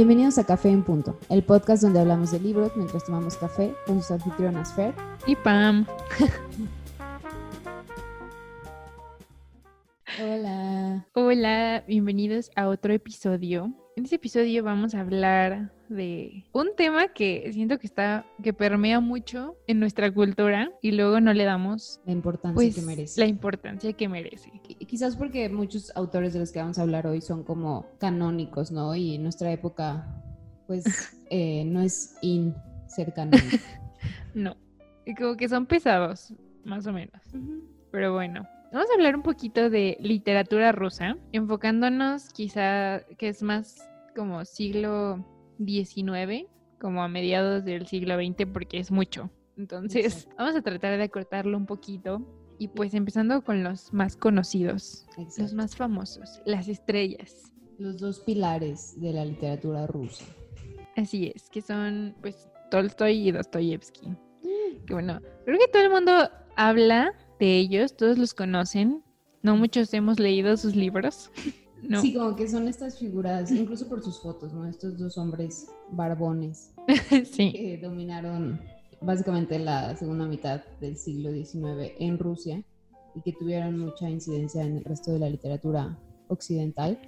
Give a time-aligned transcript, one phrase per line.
[0.00, 4.00] Bienvenidos a Café en Punto, el podcast donde hablamos de libros mientras tomamos café con
[4.00, 4.94] sus anfitrionas Fer
[5.26, 5.84] y Pam.
[10.18, 11.06] Hola.
[11.12, 13.74] Hola, bienvenidos a otro episodio.
[14.00, 18.98] En este episodio vamos a hablar de un tema que siento que está que permea
[18.98, 23.20] mucho en nuestra cultura y luego no le damos la importancia pues, que merece.
[23.20, 24.50] La importancia que merece.
[24.88, 28.96] Quizás porque muchos autores de los que vamos a hablar hoy son como canónicos, ¿no?
[28.96, 30.06] Y en nuestra época,
[30.66, 30.86] pues,
[31.28, 32.54] eh, no es in
[32.86, 33.58] ser canónico.
[34.32, 34.56] no,
[35.04, 36.32] y como que son pesados,
[36.64, 37.20] más o menos.
[37.90, 43.89] Pero bueno, Vamos a hablar un poquito de literatura rusa, enfocándonos quizá que es más
[44.14, 45.24] como siglo
[45.64, 46.46] XIX,
[46.80, 49.30] como a mediados del siglo XX, porque es mucho.
[49.56, 52.24] Entonces, vamos a tratar de acortarlo un poquito.
[52.58, 55.06] Y pues empezando con los más conocidos,
[55.38, 57.50] los más famosos, las estrellas.
[57.78, 60.26] Los dos pilares de la literatura rusa.
[60.94, 64.08] Así es, que son pues Tolstoy y Dostoyevsky.
[64.08, 64.84] Mm.
[64.86, 66.12] Que bueno, creo que todo el mundo
[66.54, 69.02] habla de ellos, todos los conocen.
[69.42, 71.30] No muchos hemos leído sus libros.
[71.82, 72.00] no.
[72.00, 74.66] Sí, como que son estas figuras, incluso por sus fotos, ¿no?
[74.66, 76.72] Estos dos hombres barbones
[77.32, 77.52] sí.
[77.52, 78.60] que dominaron
[79.00, 82.62] básicamente la segunda mitad del siglo XIX en Rusia
[83.14, 86.98] y que tuvieron mucha incidencia en el resto de la literatura occidental.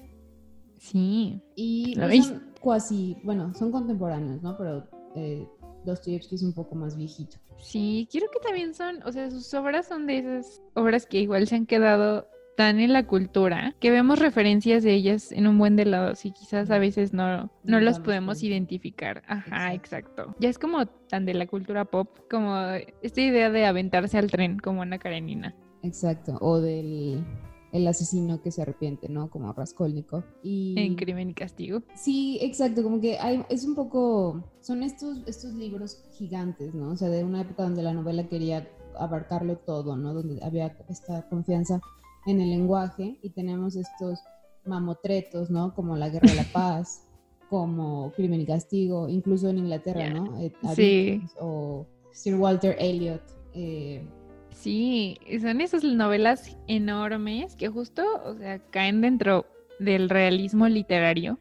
[0.78, 1.40] Sí.
[1.54, 4.56] Y pues, son cuasi, bueno, son contemporáneos, ¿no?
[4.56, 5.46] Pero eh,
[5.84, 7.36] Dostoyevsky es un poco más viejito.
[7.58, 11.46] Sí, quiero que también son, o sea, sus obras son de esas obras que igual
[11.46, 15.76] se han quedado tan en la cultura que vemos referencias de ellas en un buen
[15.76, 19.22] de lados y quizás a veces no, no las podemos identificar.
[19.26, 20.34] Ajá, exacto.
[20.38, 22.56] Ya es como tan de la cultura pop como
[23.02, 25.54] esta idea de aventarse al tren como Ana Karenina.
[25.82, 27.24] Exacto, o del
[27.72, 29.30] el asesino que se arrepiente, ¿no?
[29.30, 30.24] Como Raskolnikov.
[30.42, 30.74] Y...
[30.78, 31.82] En Crimen y Castigo.
[31.94, 36.90] Sí, exacto, como que hay, es un poco, son estos, estos libros gigantes, ¿no?
[36.90, 40.12] O sea, de una época donde la novela quería abarcarlo todo, ¿no?
[40.12, 41.80] Donde había esta confianza
[42.26, 44.20] en el lenguaje y tenemos estos
[44.64, 45.74] mamotretos, ¿no?
[45.74, 47.04] Como La Guerra de la Paz,
[47.50, 50.40] como Crimen y Castigo, incluso en Inglaterra, ¿no?
[50.40, 51.22] Eh, sí.
[51.40, 53.22] O Sir Walter Elliot.
[53.54, 54.06] Eh,
[54.54, 59.46] Sí, son esas novelas enormes que justo, o sea, caen dentro
[59.78, 61.38] del realismo literario.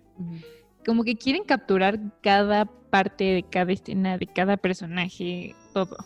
[0.85, 5.97] Como que quieren capturar cada parte de cada escena, de cada personaje, todo.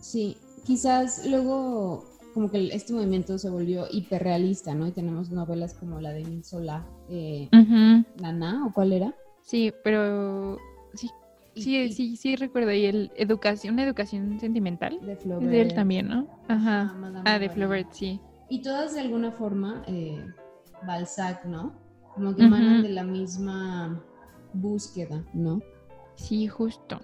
[0.00, 4.86] Sí, quizás luego como que este movimiento se volvió hiperrealista, ¿no?
[4.86, 7.48] Y tenemos novelas como la de Emil Solá, eh,
[8.20, 9.14] Nana, ¿o cuál era?
[9.42, 10.58] Sí, pero
[10.94, 11.10] sí,
[11.56, 12.72] Sí, sí, sí, recuerdo.
[12.72, 14.98] Y el educación, una educación sentimental.
[15.02, 15.50] De Flaubert.
[15.50, 16.26] De él también, ¿no?
[16.48, 16.94] Ajá.
[17.24, 18.20] Ah, de Flaubert, sí.
[18.48, 20.24] Y todas de alguna forma, eh,
[20.86, 21.72] Balzac, ¿no?
[22.14, 24.02] Como que emanan de la misma
[24.52, 25.60] búsqueda, ¿no?
[26.16, 27.00] Sí, justo.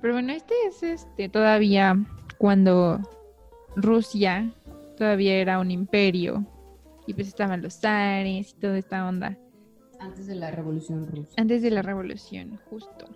[0.00, 1.96] Pero bueno, este es este todavía
[2.38, 3.00] cuando
[3.76, 4.52] Rusia
[4.96, 6.46] todavía era un imperio
[7.06, 9.38] y pues estaban los zares y toda esta onda.
[9.98, 11.32] Antes de la revolución rusa.
[11.36, 13.06] Antes de la revolución, justo.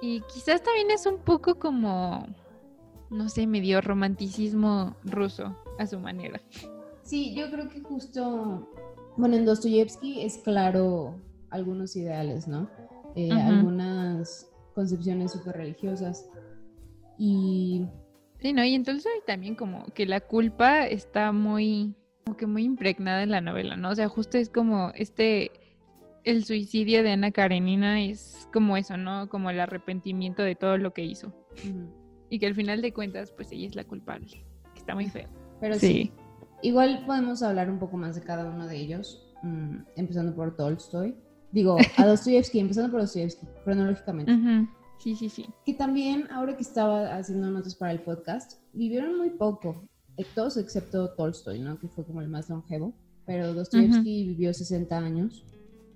[0.00, 2.26] Y quizás también es un poco como,
[3.10, 6.40] no sé, medio romanticismo ruso a su manera.
[7.02, 8.68] Sí, yo creo que justo,
[9.16, 11.14] bueno, en Dostoyevsky es claro
[11.50, 12.68] algunos ideales, ¿no?
[13.14, 16.28] Eh, algunas concepciones súper religiosas.
[17.18, 17.86] Y...
[18.46, 18.64] Sí, ¿no?
[18.64, 23.40] Y entonces también como que la culpa está muy, como que muy impregnada en la
[23.40, 23.90] novela, ¿no?
[23.90, 25.50] O sea, justo es como este
[26.22, 29.28] el suicidio de Ana Karenina es como eso, ¿no?
[29.28, 31.32] Como el arrepentimiento de todo lo que hizo.
[32.30, 34.44] Y que al final de cuentas, pues ella es la culpable.
[34.76, 35.28] Está muy feo.
[35.60, 36.12] Pero sí.
[36.62, 41.16] Igual podemos hablar un poco más de cada uno de ellos, mm, empezando por Tolstoy.
[41.50, 44.30] Digo, a Dostoyevsky, empezando por Dostoyevsky, cronológicamente.
[44.98, 45.46] Sí, sí, sí.
[45.64, 50.56] Que también, ahora que estaba haciendo notas para el podcast, vivieron muy poco, eh, todos
[50.56, 51.78] excepto Tolstoy, ¿no?
[51.78, 52.94] Que fue como el más longevo.
[53.26, 55.44] Pero Dostoyevsky vivió 60 años.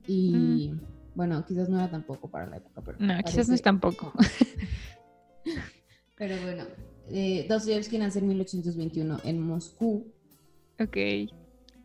[0.07, 0.73] Y
[1.15, 2.83] bueno, quizás no era tampoco para la época.
[2.85, 4.13] Pero no, quizás no es tampoco.
[6.17, 6.65] pero bueno,
[7.09, 10.13] eh, Dostoyevsky nace en 1821 en Moscú.
[10.81, 10.97] Ok,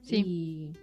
[0.02, 0.16] sí.
[0.16, 0.74] Y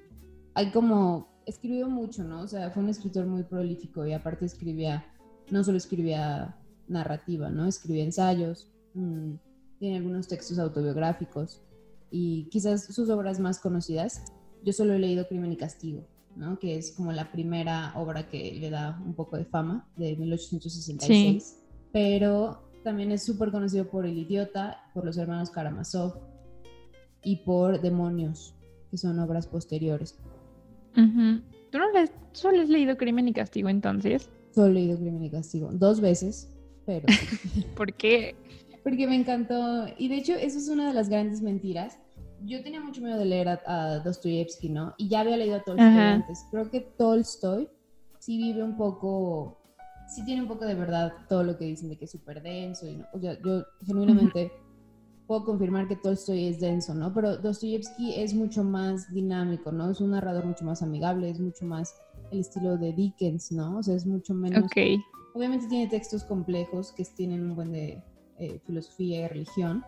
[0.54, 2.42] hay como, escribió mucho, ¿no?
[2.42, 5.04] O sea, fue un escritor muy prolífico y aparte escribía,
[5.52, 6.56] no solo escribía
[6.88, 7.66] narrativa, ¿no?
[7.66, 9.34] Escribía ensayos, mm,
[9.78, 11.60] tiene algunos textos autobiográficos
[12.10, 14.24] y quizás sus obras más conocidas,
[14.64, 16.06] yo solo he leído Crimen y Castigo,
[16.58, 21.58] que es como la primera obra que le da un poco de fama, de 1866.
[21.92, 26.14] Pero también es súper conocido por El Idiota, por los hermanos Karamazov
[27.22, 28.54] y por Demonios,
[28.90, 30.18] que son obras posteriores.
[30.94, 34.30] ¿Tú no has, solo has leído Crimen y Castigo entonces?
[34.54, 35.70] Solo he leído Crimen y Castigo.
[35.72, 36.50] Dos veces,
[36.84, 37.06] pero...
[37.76, 38.34] ¿Por qué?
[38.82, 39.86] Porque me encantó.
[39.98, 41.98] Y de hecho, eso es una de las grandes mentiras.
[42.44, 44.94] Yo tenía mucho miedo de leer a, Dostoyevsky, ¿no?
[44.98, 46.44] Y ya había leído a Tolstoy antes.
[46.50, 47.68] Creo que Tolstoy
[48.18, 49.58] sí vive un poco,
[50.08, 52.86] sí tiene un poco de verdad todo lo que dicen de que es súper denso.
[52.86, 54.50] Y no, o sea, yo genuinamente
[55.28, 57.14] puedo confirmar que Tolstoy es denso, ¿no?
[57.14, 59.90] Pero Dostoyevsky es mucho más dinámico, ¿no?
[59.90, 61.94] Es un narrador mucho más amigable, es mucho más
[62.32, 63.78] el estilo de Dickens, ¿no?
[63.78, 64.64] O sea, es mucho menos...
[65.34, 68.02] Obviamente tiene textos complejos que tienen un buen de
[68.38, 69.82] eh, filosofía y religión,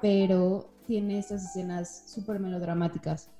[0.00, 3.30] pero tiene estas escenas súper melodramáticas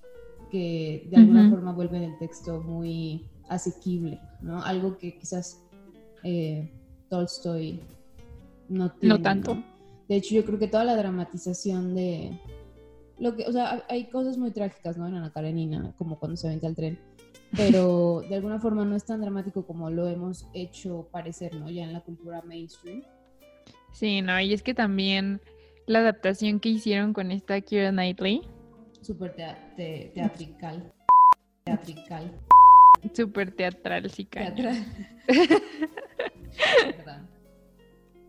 [0.51, 4.63] que de alguna forma vuelven el texto muy asequible, ¿no?
[4.63, 5.63] Algo que quizás
[6.25, 6.71] eh,
[7.09, 7.81] Tolstoy
[8.69, 9.15] no tiene.
[9.15, 9.63] No tanto.
[10.09, 12.39] De hecho, yo creo que toda la dramatización de
[13.19, 15.07] lo que, o sea, hay cosas muy trágicas, ¿no?
[15.07, 16.99] En Ana Karenina, como cuando se vence al tren,
[17.55, 21.71] pero de alguna forma no es tan dramático como lo hemos hecho parecer, ¿no?
[21.71, 23.03] Ya en la cultura mainstream.
[23.93, 25.41] Sí, no, y es que también
[25.87, 28.43] la adaptación que hicieron con esta Kira Knightley.
[29.01, 29.35] Súper
[29.77, 30.93] teatrical.
[31.65, 32.33] Teatrical.
[33.13, 34.85] Súper teatral, sí, Teatral.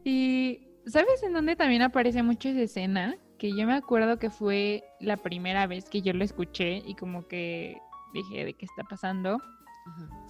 [0.04, 3.18] y ¿sabes en dónde también aparece mucho esa escena?
[3.38, 7.28] Que yo me acuerdo que fue la primera vez que yo lo escuché y como
[7.28, 7.78] que
[8.18, 9.38] dije de qué está pasando.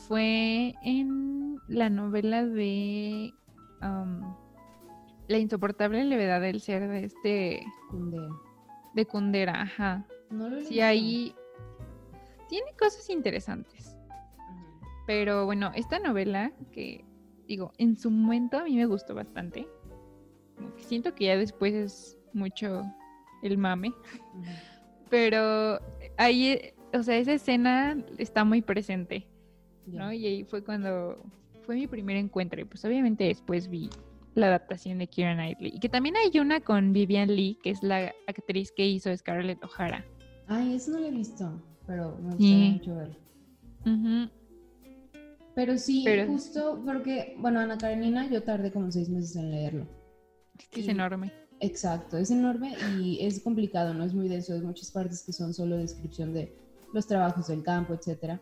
[0.08, 3.34] Fue en la novela de
[5.28, 7.66] la insoportable levedad del ser de este.
[7.90, 8.30] Kundera.
[8.94, 10.06] De Kundera, ajá.
[10.30, 11.36] No lo sí, ahí.
[12.50, 13.96] Tiene cosas interesantes.
[15.06, 17.06] Pero bueno, esta novela que,
[17.48, 19.68] digo, en su momento a mí me gustó bastante.
[20.78, 22.84] siento que ya después es mucho
[23.42, 23.94] el mame.
[25.10, 25.80] Pero
[26.18, 29.28] ahí, o sea, esa escena está muy presente.
[29.88, 30.12] ¿no?
[30.12, 31.24] Y ahí fue cuando
[31.66, 32.62] fue mi primer encuentro.
[32.62, 33.90] Y pues obviamente después vi
[34.36, 35.74] la adaptación de Kira Knightley.
[35.76, 39.64] Y que también hay una con Vivian Lee, que es la actriz que hizo Scarlett
[39.64, 40.06] O'Hara.
[40.48, 44.30] Ay, eso no lo he visto, pero me gustaría mucho verlo.
[45.56, 49.88] Pero sí, justo porque, bueno, Ana Karenina, yo tardé como seis meses en leerlo.
[50.72, 51.32] Es enorme.
[51.60, 55.56] Exacto, es enorme y es complicado, no es muy denso, hay muchas partes que son
[55.56, 56.56] solo descripción de
[56.94, 58.42] los trabajos del campo, etcétera.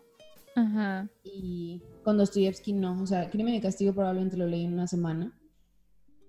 [0.56, 1.10] Ajá.
[1.24, 5.38] Y con Dostoyevsky no, o sea, Crimen y Castigo probablemente lo leí en una semana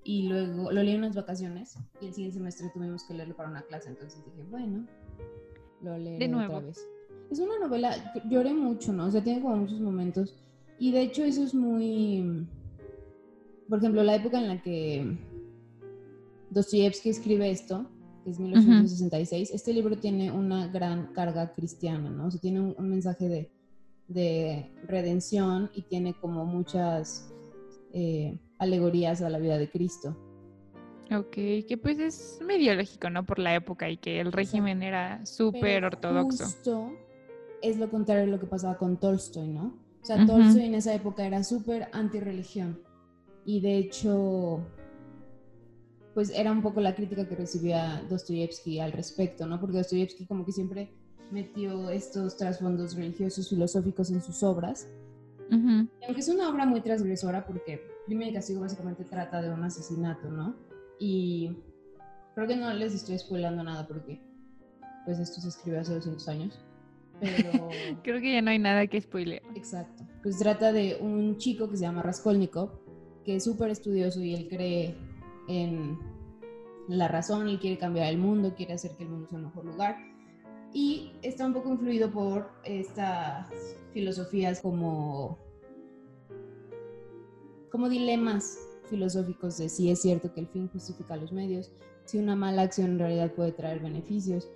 [0.02, 3.50] y luego lo leí en unas vacaciones y el siguiente semestre tuvimos que leerlo para
[3.50, 4.86] una clase, entonces dije, bueno,
[5.82, 6.86] lo leeré otra vez.
[7.30, 9.06] Es una novela, lloré mucho, ¿no?
[9.06, 10.34] O sea, tiene como muchos momentos
[10.78, 12.46] y de hecho eso es muy,
[13.68, 15.18] por ejemplo, la época en la que
[16.50, 17.90] Dostoyevsky escribe esto,
[18.26, 22.26] que es 1866, este libro tiene una gran carga cristiana, ¿no?
[22.26, 23.50] O sea, tiene un, mensaje de,
[24.08, 27.32] de, redención y tiene como muchas...
[27.94, 30.16] Eh, alegorías a la vida de Cristo.
[31.10, 31.32] Ok,
[31.68, 33.24] que pues es medio lógico, ¿no?
[33.24, 36.44] Por la época y que el régimen era súper ortodoxo.
[36.44, 36.92] Justo
[37.62, 39.78] es lo contrario de lo que pasaba con Tolstoy, ¿no?
[40.02, 42.80] O sea, Tolstoy en esa época era súper anti-religión.
[43.44, 44.60] Y de hecho,
[46.16, 49.60] pues era un poco la crítica que recibía Dostoyevsky al respecto, ¿no?
[49.60, 50.90] Porque Dostoyevsky como que siempre
[51.30, 54.88] metió estos trasfondos religiosos, filosóficos en sus obras.
[55.50, 60.30] aunque es una obra muy transgresora porque Crimen y Castigo básicamente trata de un asesinato,
[60.30, 60.56] ¿no?
[60.98, 61.58] Y
[62.34, 64.18] creo que no les estoy spoilando nada porque
[65.04, 66.58] pues esto se escribió hace 200 años.
[67.20, 67.68] Pero...
[68.02, 69.42] creo que ya no hay nada que spoilear.
[69.54, 70.02] Exacto.
[70.22, 72.70] Pues trata de un chico que se llama Raskolnikov,
[73.22, 74.96] que es súper estudioso y él cree
[75.48, 75.98] en
[76.88, 79.64] la razón, él quiere cambiar el mundo, quiere hacer que el mundo sea un mejor
[79.64, 79.96] lugar.
[80.72, 83.48] Y está un poco influido por estas
[83.92, 85.38] filosofías como
[87.70, 91.72] como dilemas filosóficos de si es cierto que el fin justifica los medios,
[92.04, 94.48] si una mala acción en realidad puede traer beneficios,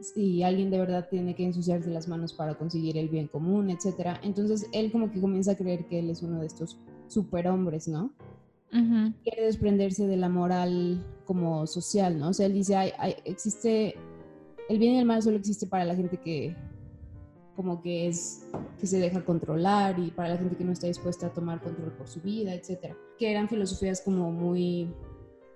[0.00, 4.18] si alguien de verdad tiene que ensuciarse las manos para conseguir el bien común, etc.
[4.22, 8.12] Entonces él como que comienza a creer que él es uno de estos superhombres, ¿no?
[8.70, 12.28] Quiere desprenderse de la moral como social, ¿no?
[12.30, 12.74] O sea, él dice,
[13.24, 13.94] existe,
[14.68, 16.54] el bien y el mal solo existe para la gente que
[17.58, 18.46] como que es
[18.78, 21.90] que se deja controlar y para la gente que no está dispuesta a tomar control
[21.92, 24.94] por su vida, etcétera, que eran filosofías como muy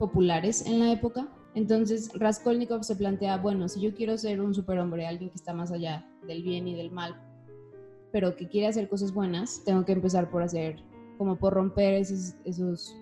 [0.01, 1.29] populares en la época.
[1.55, 5.71] Entonces Raskolnikov se plantea, bueno, si yo quiero ser un superhombre, alguien que está más
[5.71, 7.15] allá del bien y del mal,
[8.11, 10.83] pero que quiere hacer cosas buenas, tengo que empezar por hacer,
[11.19, 12.97] como por romper esos, esos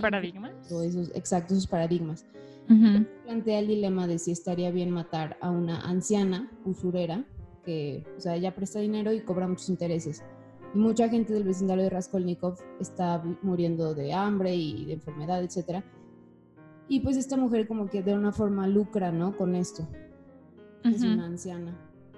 [0.00, 0.52] paradigmas.
[0.66, 2.24] esos, exacto, esos paradigmas.
[2.66, 7.24] Plantea el dilema de si estaría bien matar a una anciana usurera
[7.64, 10.22] que, o sea, ella presta dinero y cobra muchos intereses.
[10.74, 15.84] mucha gente del vecindario de Raskolnikov está muriendo de hambre y de enfermedad, etc.
[16.88, 19.36] Y pues esta mujer como que de una forma lucra, ¿no?
[19.36, 19.86] Con esto.
[20.84, 21.74] Es una anciana.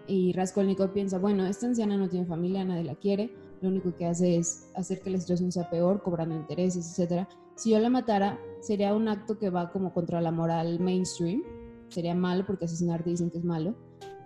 [0.08, 3.30] Y Raskolnikov piensa, bueno, esta anciana no tiene familia, nadie la quiere,
[3.60, 7.26] lo único que hace es hacer que la situación sea peor, cobrando intereses, etc.
[7.56, 11.42] Si yo la matara, sería un acto que va como contra la moral mainstream,
[11.88, 13.74] sería malo porque asesinarte dicen que es malo,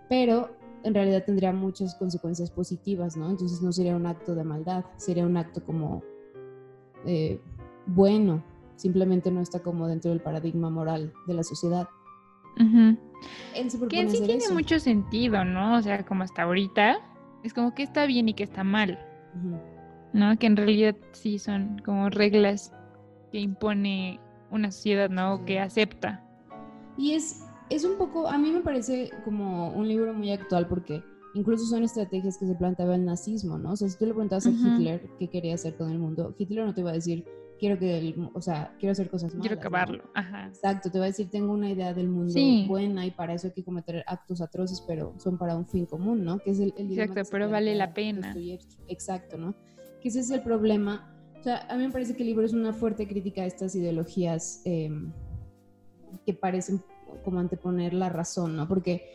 [0.09, 0.51] pero
[0.83, 3.31] en realidad tendría muchas consecuencias positivas, ¿no?
[3.31, 6.03] Entonces no sería un acto de maldad, sería un acto como
[7.07, 7.41] eh,
[7.87, 8.43] bueno,
[8.77, 11.89] simplemente no está como dentro del paradigma moral de la sociedad.
[13.89, 15.77] que en sí tiene mucho sentido, ¿no?
[15.77, 16.99] O sea, como hasta ahorita,
[17.45, 18.99] es como que está bien y que está mal,
[20.13, 20.37] ¿no?
[20.39, 22.73] Que en realidad sí son como reglas
[23.31, 24.21] que impone
[24.51, 25.45] una sociedad, ¿no?
[25.45, 26.25] Que acepta.
[26.97, 31.03] Y es es un poco, a mí me parece como un libro muy actual porque
[31.35, 33.73] incluso son estrategias que se planteaba el nazismo, ¿no?
[33.73, 36.67] O sea, si tú le preguntabas a Hitler qué quería hacer con el mundo, Hitler
[36.67, 37.25] no te iba a decir,
[37.61, 39.47] quiero que, el, o sea, quiero hacer cosas malas.
[39.47, 40.49] Quiero acabarlo, ajá.
[40.49, 42.35] Exacto, te va a decir, tengo una idea del mundo
[42.67, 46.25] buena y para eso hay que cometer actos atroces, pero son para un fin común,
[46.25, 46.41] ¿no?
[46.41, 48.35] Que es el, Exacto, pero vale la pena.
[48.89, 49.55] Exacto, ¿no?
[50.03, 51.07] Que ese es el problema.
[51.40, 53.75] O sea, a mí me parece que el libro es una fuerte crítica a estas
[53.75, 55.11] ideologías em,
[56.26, 56.82] que parecen
[57.25, 58.68] como anteponer la razón, ¿no?
[58.68, 59.11] Porque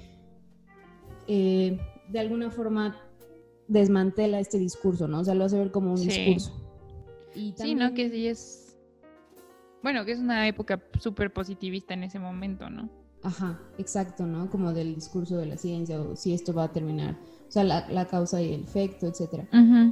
[1.27, 1.77] eh,
[2.09, 2.99] de alguna forma
[3.67, 5.19] desmantela este discurso, ¿no?
[5.19, 6.51] O sea, lo hace ver como un discurso.
[7.33, 7.93] Sí, ¿no?
[7.93, 8.79] Que sí es...
[9.83, 12.89] Bueno, que es una época súper positivista en ese momento, ¿no?
[13.25, 14.51] Ajá, exacto, ¿no?
[14.51, 17.17] Como del discurso de la ciencia o si esto va a terminar,
[17.47, 19.47] o sea, la, causa y el efecto, etc.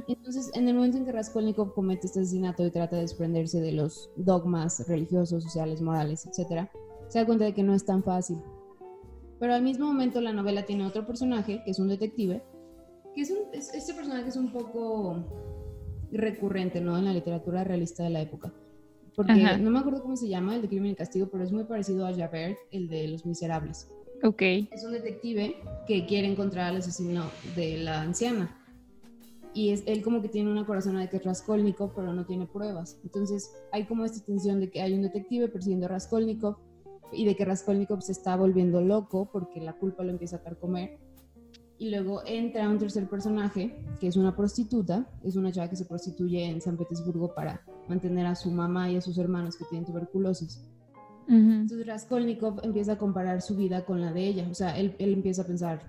[0.06, 3.72] Entonces, en el momento en que Raskolnikov comete este asesinato y trata de desprenderse de
[3.72, 6.70] los dogmas religiosos, sociales, morales, etcétera,
[7.08, 8.38] se da cuenta de que no es tan fácil.
[9.40, 12.40] Pero al mismo momento la novela tiene otro personaje, que es un detective,
[13.16, 15.24] que es un, este personaje es un poco
[16.12, 16.96] recurrente, ¿no?
[16.96, 18.54] En la literatura realista de la época.
[19.14, 21.64] Porque no me acuerdo cómo se llama, el de Crimen y Castigo, pero es muy
[21.64, 23.88] parecido a Javert, el de Los Miserables.
[24.22, 24.42] Ok.
[24.42, 25.56] Es un detective
[25.86, 28.60] que quiere encontrar al asesino de la anciana.
[29.52, 32.46] Y es, él como que tiene una corazón de que es Raskolnikov, pero no tiene
[32.46, 32.98] pruebas.
[33.04, 36.56] Entonces hay como esta tensión de que hay un detective persiguiendo a Raskolnikov,
[37.12, 40.98] y de que Raskolnikov se está volviendo loco porque la culpa lo empieza a carcomer.
[41.78, 45.84] Y luego entra un tercer personaje, que es una prostituta, es una chava que se
[45.84, 49.84] prostituye en San Petersburgo para mantener a su mamá y a sus hermanos que tienen
[49.84, 50.62] tuberculosis.
[51.26, 55.14] Entonces Raskolnikov empieza a comparar su vida con la de ella, o sea, él, él
[55.14, 55.80] empieza a pensar,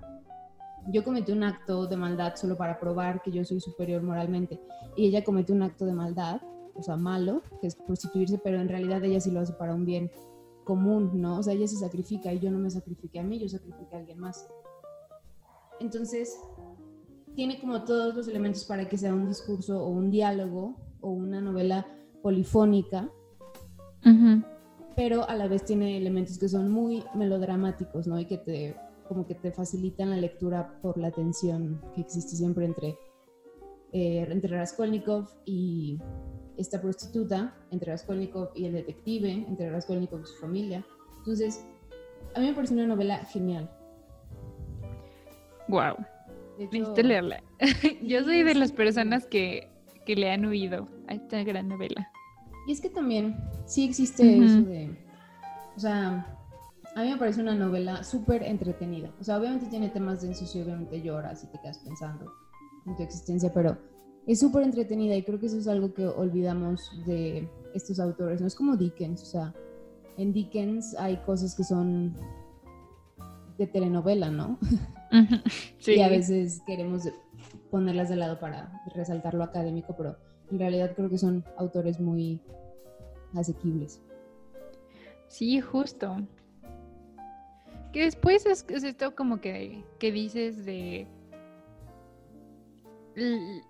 [0.87, 4.61] yo cometí un acto de maldad solo para probar que yo soy superior moralmente,
[4.95, 6.41] y ella comete un acto de maldad,
[6.73, 9.85] o sea, malo, que es prostituirse, pero en realidad ella sí lo hace para un
[9.85, 10.09] bien
[10.63, 11.39] común, ¿no?
[11.39, 13.99] O sea, ella se sacrifica y yo no me sacrifiqué a mí, yo sacrifiqué a
[13.99, 14.47] alguien más.
[15.79, 16.39] Entonces,
[17.35, 21.41] tiene como todos los elementos para que sea un discurso o un diálogo o una
[21.41, 21.85] novela
[22.21, 23.11] polifónica,
[24.95, 28.19] pero a la vez tiene elementos que son muy melodramáticos, ¿no?
[28.19, 28.75] Y que te,
[29.07, 32.97] como que te facilitan la lectura por la tensión que existe siempre entre,
[33.91, 35.99] eh, entre Raskolnikov y
[36.57, 40.85] esta prostituta, entre Raskolnikov y el detective, entre Raskolnikov y su familia.
[41.17, 41.65] Entonces,
[42.33, 43.69] a mí me parece una novela genial.
[45.67, 45.95] Wow.
[46.57, 47.43] Necesito leerla.
[48.01, 49.69] Yo soy de las personas que,
[50.05, 52.09] que, le han huido a esta gran novela.
[52.67, 54.97] Y es que también sí existe eso de.
[55.75, 56.25] O sea,
[56.95, 59.11] a mí me parece una novela súper entretenida.
[59.19, 62.31] O sea, obviamente tiene temas densos y obviamente lloras y te quedas pensando
[62.85, 63.77] en tu existencia, pero
[64.25, 68.39] es súper entretenida y creo que eso es algo que olvidamos de estos autores.
[68.39, 69.53] No es como Dickens, o sea,
[70.17, 72.15] en Dickens hay cosas que son
[73.57, 74.57] de telenovela, ¿no?
[75.79, 75.95] Sí.
[75.95, 77.03] y a veces queremos
[77.71, 80.17] ponerlas de lado para resaltar lo académico, pero
[80.51, 82.41] en realidad creo que son autores muy
[83.33, 84.01] asequibles.
[85.27, 86.17] Sí, justo.
[87.91, 91.07] Que después es, es esto como que, que dices de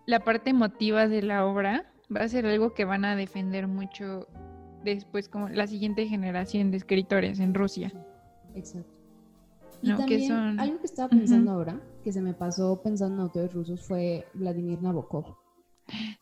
[0.06, 4.28] la parte emotiva de la obra va a ser algo que van a defender mucho
[4.84, 7.92] después como la siguiente generación de escritores en Rusia.
[8.56, 8.95] Exacto.
[9.86, 13.82] Y también, algo que estaba pensando ahora, que se me pasó pensando en autores rusos,
[13.86, 15.36] fue Vladimir Nabokov.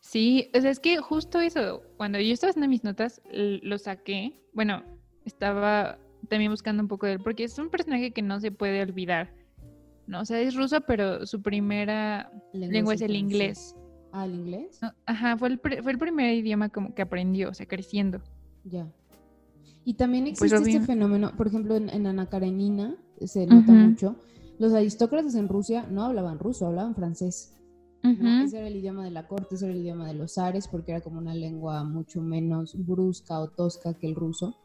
[0.01, 4.34] Sí, o sea, es que justo eso, cuando yo estaba haciendo mis notas, lo saqué.
[4.53, 4.84] Bueno,
[5.24, 8.82] estaba también buscando un poco de él, porque es un personaje que no se puede
[8.82, 9.34] olvidar.
[10.08, 10.22] ¿no?
[10.22, 13.75] O sea, es ruso, pero su primera lengua, es el inglés.
[14.12, 14.79] Ah, ¿el inglés?
[15.05, 18.22] ajá, fue el, fue el primer idioma como que aprendió, o sea, creciendo.
[18.63, 18.88] Ya.
[19.86, 24.16] Y también pues existe este fenómeno, por ejemplo, en, Ana Karenina se nota mucho.
[24.60, 27.54] Los aristócratas en Rusia no hablaban ruso, hablaban francés.
[28.04, 30.92] Ese era el idioma de la corte, ese era el idioma de los zares, porque
[30.92, 34.56] era como una lengua mucho menos brusca o tosca que el ruso.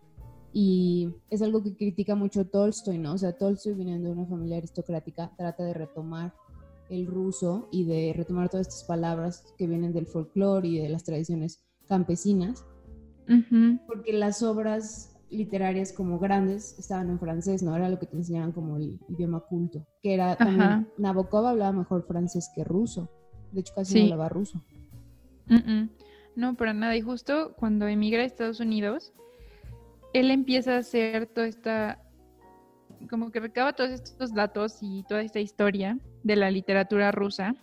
[0.53, 3.13] Y es algo que critica mucho Tolstoy, ¿no?
[3.13, 6.35] O sea, Tolstoy, viniendo de una familia aristocrática, trata de retomar
[6.91, 11.05] el ruso y de retomar todas estas palabras que vienen del folclore y de las
[11.05, 12.65] tradiciones campesinas,
[13.87, 17.77] porque las obras literarias como grandes estaban en francés, ¿no?
[17.77, 22.07] Era lo que te enseñaban como el idioma culto, que era también, Nabokov hablaba mejor
[22.07, 23.11] francés que ruso,
[23.53, 24.63] de hecho casi no hablaba ruso.
[26.35, 29.13] No, para nada, y justo cuando emigra a Estados Unidos,
[30.13, 32.03] él empieza a hacer toda esta,
[33.11, 37.55] como que recaba todos estos datos y toda esta historia de la literatura rusa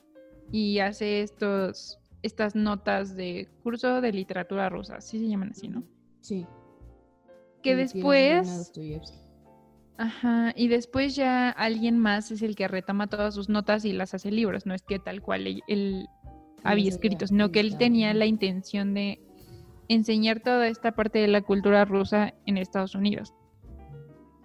[0.52, 5.84] y hace estos, estas notas de curso de literatura rusa, sí se llaman así, ¿no?
[6.22, 6.46] Sí.
[7.66, 8.72] Que después...
[9.98, 14.14] Ajá, y después ya alguien más es el que retoma todas sus notas y las
[14.14, 16.08] hace libros, no es que tal cual él,
[16.64, 19.20] había escrito, sino que él tenía la intención de
[19.88, 23.34] enseñar toda esta parte de la cultura rusa en Estados Unidos.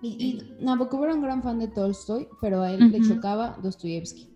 [0.01, 4.31] Y, Nabokov era un gran fan de Tolstoy, pero a él le chocaba Dostoyevsky.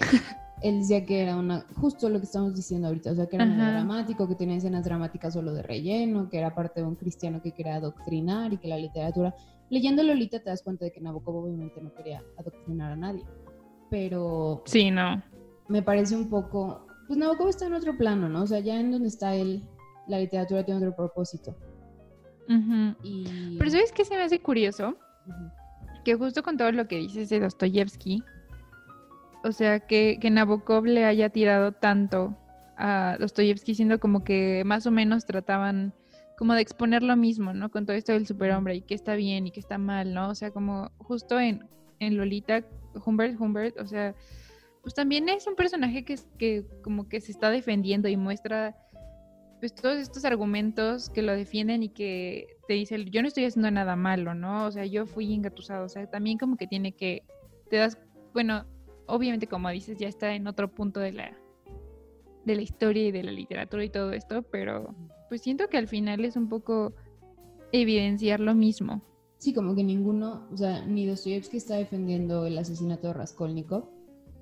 [0.62, 3.46] él decía que era una, justo lo que estamos diciendo ahorita, o sea, que era
[3.46, 7.40] muy dramático, que tenía escenas dramáticas solo de relleno, que era parte de un cristiano
[7.42, 9.34] que quería adoctrinar y que la literatura,
[9.70, 13.24] leyendo Lolita te das cuenta de que Nabokov obviamente no quería adoctrinar a nadie,
[13.90, 14.62] pero...
[14.66, 15.22] Sí, no.
[15.68, 18.42] Me parece un poco, pues Nabokov está en otro plano, ¿no?
[18.42, 19.64] O sea, ya en donde está él,
[20.08, 21.56] la literatura tiene otro propósito.
[22.46, 24.96] Pero ¿sabes qué se me hace curioso?
[26.04, 28.22] Que justo con todo lo que dices de Dostoyevsky,
[29.44, 32.36] o sea, que, que Nabokov le haya tirado tanto
[32.76, 35.92] a Dostoyevsky, siendo como que más o menos trataban
[36.36, 37.70] como de exponer lo mismo, ¿no?
[37.70, 40.30] Con todo esto del superhombre y que está bien y que está mal, ¿no?
[40.30, 41.68] O sea, como justo en,
[41.98, 42.64] en Lolita,
[43.04, 44.14] Humbert Humbert, o sea,
[44.82, 48.76] pues también es un personaje que, que como que se está defendiendo y muestra
[49.58, 53.70] pues todos estos argumentos que lo defienden y que te dicen, yo no estoy haciendo
[53.70, 54.66] nada malo, ¿no?
[54.66, 57.24] O sea, yo fui engatusado, o sea, también como que tiene que,
[57.68, 57.98] te das,
[58.32, 58.64] bueno,
[59.08, 61.36] obviamente como dices, ya está en otro punto de la,
[62.44, 64.94] de la historia y de la literatura y todo esto, pero
[65.28, 66.94] pues siento que al final es un poco
[67.72, 69.02] evidenciar lo mismo.
[69.38, 73.88] Sí, como que ninguno, o sea, ni Dostoyevsky está defendiendo el asesinato de Raskolnikov,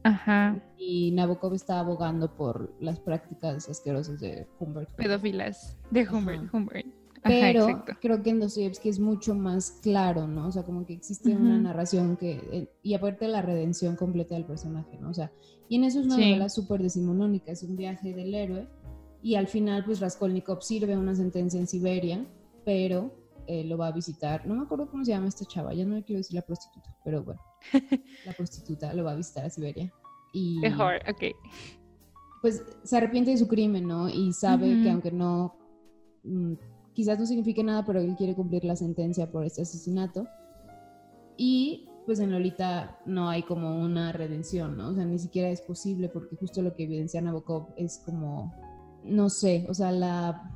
[0.07, 0.57] Ajá.
[0.79, 4.89] Y Nabokov está abogando por las prácticas asquerosas de Humbert.
[4.95, 6.55] Pedófilas de Humbert.
[6.55, 6.87] Humbert.
[7.27, 10.49] Pero creo que en Dostoyevsky es mucho más claro, ¿no?
[10.49, 12.41] O sea, como que existe una narración que.
[12.53, 15.11] Eh, y aparte la redención completa del personaje, ¿no?
[15.11, 15.33] O sea,
[15.69, 18.69] y en eso es una novela súper decimonónica, es un viaje del héroe.
[19.23, 22.25] Y al final, pues Raskolnikov sirve una sentencia en Siberia,
[22.65, 23.13] pero
[23.47, 24.47] eh, lo va a visitar.
[24.47, 26.95] No me acuerdo cómo se llama esta chava, ya no le quiero decir la prostituta,
[27.05, 27.41] pero bueno.
[28.27, 29.93] la prostituta lo va a visitar a Siberia.
[30.33, 31.35] Y, Mejor, ok.
[32.43, 34.09] Pues se arrepiente de su crimen, ¿no?
[34.09, 35.57] Y sabe que aunque no,
[36.25, 36.55] mm,
[36.97, 40.27] quizás no signifique nada, pero él quiere cumplir la sentencia por este asesinato.
[41.37, 44.89] Y pues en Lolita no hay como una redención, ¿no?
[44.89, 48.55] O sea, ni siquiera es posible porque justo lo que evidencia Nabokov es como,
[49.05, 50.51] no sé, o sea, la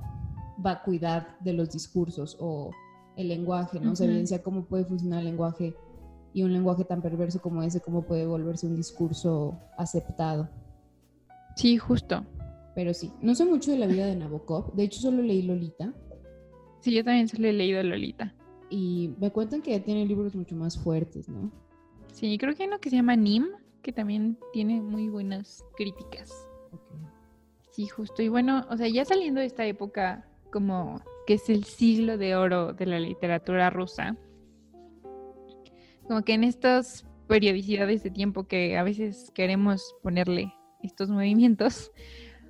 [0.56, 2.70] vacuidad de los discursos o
[3.16, 3.92] el lenguaje, ¿no?
[3.92, 5.74] O sea, evidencia cómo puede funcionar el lenguaje
[6.32, 10.48] y un lenguaje tan perverso como ese, cómo puede volverse un discurso aceptado.
[11.56, 12.24] Sí, justo.
[12.74, 15.92] Pero sí, no sé mucho de la vida de Nabokov, de hecho solo leí Lolita.
[16.80, 18.34] Sí, yo también solo he leído Lolita.
[18.70, 21.50] Y me cuentan que tiene libros mucho más fuertes, ¿no?
[22.12, 23.48] Sí, creo que hay uno que se llama Nim,
[23.82, 26.32] que también tiene muy buenas críticas.
[27.70, 28.22] Sí, justo.
[28.22, 32.34] Y bueno, o sea, ya saliendo de esta época como que es el siglo de
[32.34, 34.16] oro de la literatura rusa,
[36.02, 41.92] como que en estas periodicidades de tiempo que a veces queremos ponerle estos movimientos,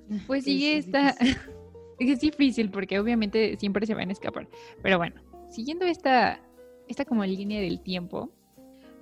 [0.27, 1.15] pues sigue esta...
[2.09, 4.47] es difícil porque obviamente siempre se van a escapar.
[4.81, 6.41] Pero bueno, siguiendo esta,
[6.87, 8.31] esta como línea del tiempo,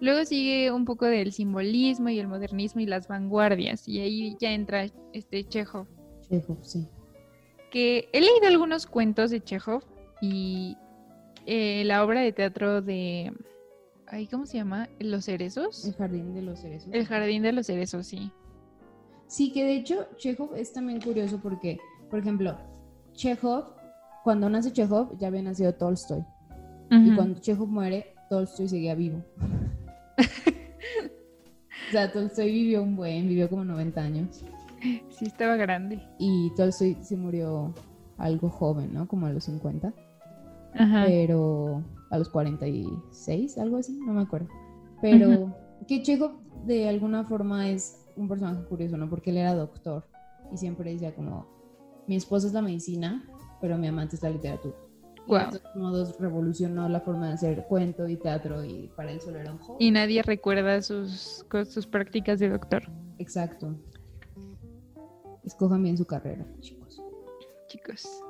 [0.01, 3.87] luego sigue un poco del simbolismo y el modernismo y las vanguardias.
[3.87, 5.87] Y ahí ya entra este Chekhov.
[6.29, 6.87] Chekhov, sí.
[7.71, 9.83] Que he leído algunos cuentos de Chekhov
[10.21, 10.75] y
[11.45, 13.31] eh, la obra de teatro de
[14.31, 14.89] ¿cómo se llama?
[14.99, 15.85] ¿Los cerezos?
[15.85, 16.89] El jardín de los cerezos.
[16.91, 18.31] El jardín de los cerezos, sí.
[19.27, 21.77] Sí, que de hecho Chekhov es también curioso porque,
[22.09, 22.57] por ejemplo,
[23.19, 23.65] Chekhov,
[24.23, 26.23] cuando nace Chekhov ya había nacido Tolstoy.
[26.89, 29.21] Y cuando Chekhov muere, Tolstoy seguía vivo.
[30.17, 34.45] o sea, Tolstoy vivió un buen, vivió como 90 años.
[35.09, 36.01] Sí, estaba grande.
[36.17, 37.73] Y Tolstoy se murió
[38.17, 39.05] algo joven, ¿no?
[39.05, 39.93] Como a los 50.
[40.75, 41.03] Ajá.
[41.05, 44.47] Pero a los 46, algo así, no me acuerdo.
[45.01, 45.53] Pero
[45.87, 46.31] que Chekhov
[46.65, 49.09] de alguna forma es un personaje curioso, ¿no?
[49.09, 50.05] Porque él era doctor
[50.53, 51.58] y siempre decía como,
[52.09, 53.23] mi esposa es la medicina,
[53.61, 54.75] pero mi amante es la literatura.
[55.27, 59.21] Y de todos modos revolucionó la forma de hacer cuento y teatro y para él
[59.21, 62.81] solo era un Y nadie recuerda sus, sus prácticas de doctor.
[63.19, 63.75] Exacto.
[65.43, 66.99] Escojan bien su carrera, chicos.
[67.67, 68.23] Chicos.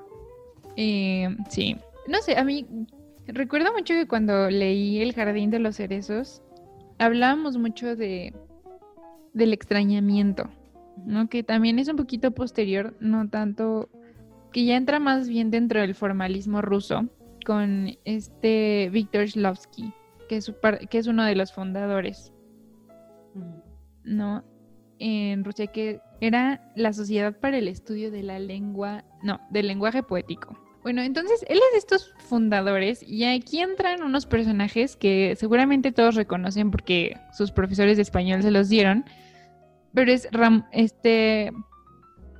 [0.75, 1.77] Eh, sí.
[2.05, 2.67] No sé, a mí
[3.27, 6.41] recuerdo mucho que cuando leí El Jardín de los Cerezos,
[6.97, 8.33] hablábamos mucho de
[9.33, 10.49] del extrañamiento,
[11.05, 11.29] ¿no?
[11.29, 13.89] Que también es un poquito posterior, no tanto
[14.51, 17.07] que ya entra más bien dentro del formalismo ruso
[17.45, 19.93] con este Viktor Shlovsky,
[20.27, 20.51] que es,
[20.89, 22.33] que es uno de los fundadores,
[24.03, 24.43] ¿no?
[24.99, 30.03] En Rusia, que era la Sociedad para el Estudio de la Lengua, no, del lenguaje
[30.03, 30.57] poético.
[30.83, 36.15] Bueno, entonces él es de estos fundadores y aquí entran unos personajes que seguramente todos
[36.15, 39.05] reconocen porque sus profesores de español se los dieron,
[39.93, 40.27] pero es
[40.71, 41.51] este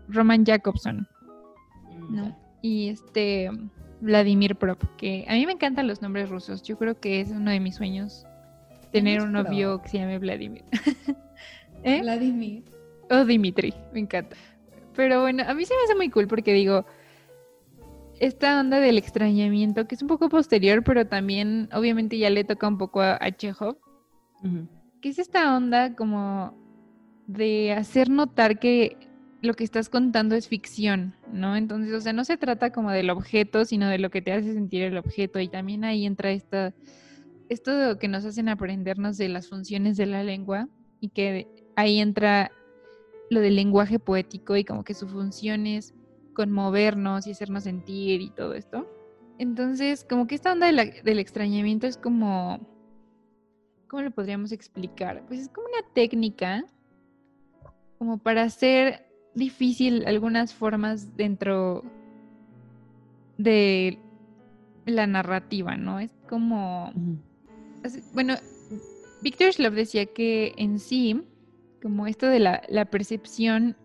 [0.08, 1.08] Roman Jacobson,
[2.10, 2.38] ¿no?
[2.62, 3.50] Y este
[4.02, 6.64] Vladimir Prop, que a mí me encantan los nombres rusos.
[6.64, 8.26] Yo creo que es uno de mis sueños
[8.92, 10.64] tener un novio que se llame Vladimir.
[11.84, 12.02] ¿Eh?
[12.02, 12.64] Vladimir.
[13.10, 14.36] O Dimitri, me encanta.
[14.96, 16.86] Pero bueno, a mí se me hace muy cool porque digo,
[18.20, 22.68] esta onda del extrañamiento, que es un poco posterior, pero también obviamente ya le toca
[22.68, 23.78] un poco a, Chekhov,
[25.02, 26.54] que es esta onda como
[27.30, 28.98] de hacer notar que
[29.44, 31.56] lo que estás contando es ficción, ¿no?
[31.56, 34.52] Entonces, o sea, no se trata como del objeto, sino de lo que te hace
[34.52, 35.40] sentir el objeto.
[35.40, 36.74] Y también ahí entra esta,
[37.48, 40.68] esto que nos hacen aprendernos de las funciones de la lengua
[41.00, 42.52] y que ahí entra
[43.30, 45.94] lo del lenguaje poético y como que su función es
[46.34, 48.90] conmovernos y hacernos sentir y todo esto.
[49.38, 52.60] Entonces, como que esta onda del extrañamiento es como,
[53.88, 55.24] ¿cómo lo podríamos explicar?
[55.28, 56.66] Pues es como una técnica
[58.00, 61.84] como para hacer difícil algunas formas dentro
[63.38, 64.00] de
[64.86, 66.00] la narrativa, ¿no?
[66.00, 66.92] Es como...
[68.14, 68.36] Bueno,
[69.22, 71.22] Victor Schlov decía que en sí,
[71.82, 73.78] como esto de la, la percepción,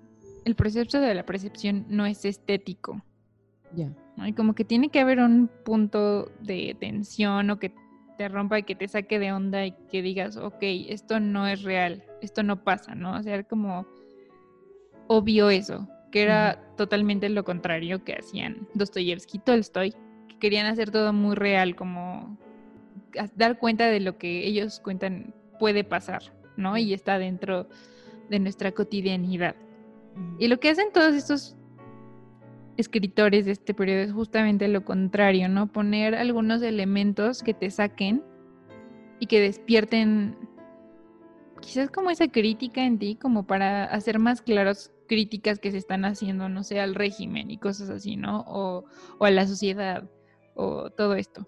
[0.45, 3.05] el proceso de la percepción no es estético.
[3.75, 3.93] Ya.
[4.25, 7.75] Y como que tiene que haber un punto de tensión o que
[8.17, 11.63] te rompa y que te saque de onda y que digas, ok, esto no es
[11.63, 13.17] real, esto no pasa, ¿no?
[13.17, 13.87] O sea, como
[15.07, 19.95] obvio eso, que era totalmente lo contrario que hacían Dostoyevsky y Tolstoy,
[20.29, 22.39] que querían hacer todo muy real, como
[23.35, 26.23] dar cuenta de lo que ellos cuentan puede pasar,
[26.57, 26.77] ¿no?
[26.77, 27.69] Y está dentro
[28.31, 29.57] de nuestra cotidianidad.
[30.39, 31.57] Y lo que hacen todos estos
[32.77, 35.69] escritores de este periodo es justamente lo contrario, ¿no?
[35.69, 38.23] Poner algunos elementos que te saquen
[39.21, 40.37] y que despierten
[41.61, 46.05] quizás como esa crítica en ti, como para hacer más claros críticas que se están
[46.05, 48.45] haciendo, no sé, al régimen y cosas así, ¿no?
[48.47, 48.85] O,
[49.21, 50.09] a la sociedad,
[50.55, 51.47] o todo esto.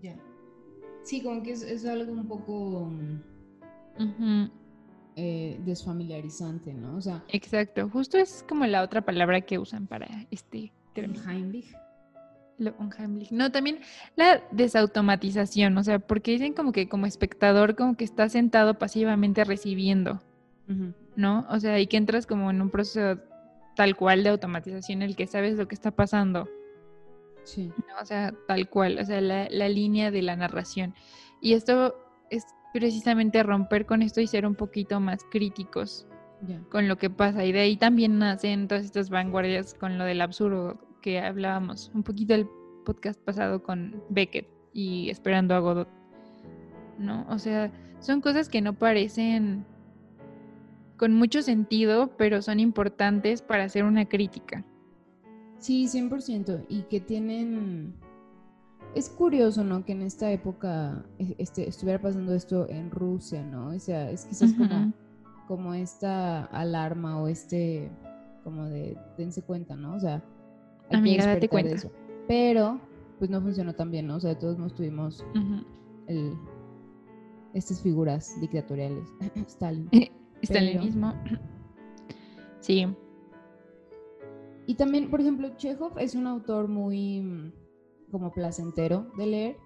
[0.00, 0.16] Ya.
[1.02, 2.92] Sí, como que es, algo un poco
[5.16, 6.96] eh, desfamiliarizante, ¿no?
[6.96, 7.24] O sea.
[7.28, 11.22] Exacto, justo es como la otra palabra que usan para este término.
[11.28, 11.74] Heimlich.
[12.58, 13.32] Lo Heimlich.
[13.32, 13.80] No, también
[14.16, 19.44] la desautomatización, o sea, porque dicen como que como espectador, como que está sentado pasivamente
[19.44, 20.20] recibiendo.
[21.20, 21.46] ¿No?
[21.50, 23.20] O sea, y que entras como en un proceso
[23.76, 26.48] tal cual de automatización en el que sabes lo que está pasando.
[27.44, 27.70] Sí.
[28.00, 30.94] O sea, tal cual, o sea, la, línea de la narración.
[31.40, 31.94] Y esto
[32.30, 36.06] es precisamente romper con esto y ser un poquito más críticos
[36.70, 37.44] con lo que pasa.
[37.44, 42.02] Y de ahí también nacen todas estas vanguardias con lo del absurdo que hablábamos un
[42.02, 42.48] poquito el
[42.84, 45.88] podcast pasado con Beckett y esperando a Godot.
[46.98, 47.26] ¿No?
[47.28, 49.64] O sea, son cosas que no parecen
[51.00, 54.66] con mucho sentido, pero son importantes para hacer una crítica.
[55.56, 56.66] Sí, 100%.
[56.68, 57.94] Y que tienen...
[58.94, 59.82] Es curioso, ¿no?
[59.82, 63.68] Que en esta época e, este, estuviera pasando esto en Rusia, ¿no?
[63.68, 64.92] O sea, es quizás como,
[65.48, 67.90] como esta alarma o este,
[68.44, 69.94] como de, dense cuenta, ¿no?
[69.94, 70.22] O sea,
[70.90, 71.76] hay Amiga, date cuenta.
[71.76, 71.90] eso.
[72.28, 72.78] Pero,
[73.18, 74.16] pues no funcionó tan bien, ¿no?
[74.16, 75.24] O sea, todos nos tuvimos
[76.08, 76.34] el,
[77.54, 79.08] estas figuras dictatoriales.
[79.46, 79.88] Stalin.
[80.80, 81.14] Mismo
[82.60, 82.86] Sí.
[84.66, 87.52] Y también, por ejemplo, Chekhov es un autor muy mm,
[88.10, 89.56] como placentero de leer.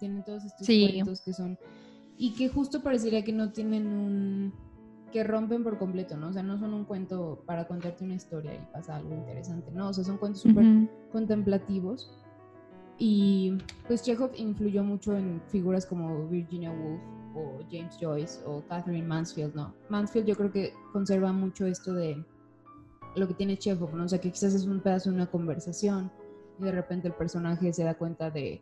[0.00, 1.58] Tienen todos estos cuentos que son.
[2.16, 4.52] Y que justo parecería que no tienen un.
[5.12, 6.28] que rompen por completo, ¿no?
[6.28, 9.88] O sea, no son un cuento para contarte una historia y pasa algo interesante, ¿no?
[9.88, 10.64] O sea, son cuentos súper
[11.12, 12.18] contemplativos.
[12.98, 19.06] Y pues Chekhov influyó mucho en figuras como Virginia Woolf o James Joyce o Catherine
[19.06, 19.74] Mansfield, ¿no?
[19.88, 22.24] Mansfield yo creo que conserva mucho esto de
[23.16, 24.04] lo que tiene Chekhov, ¿no?
[24.04, 26.10] O sea, que quizás es un pedazo de una conversación
[26.58, 28.60] y de repente el personaje se da cuenta de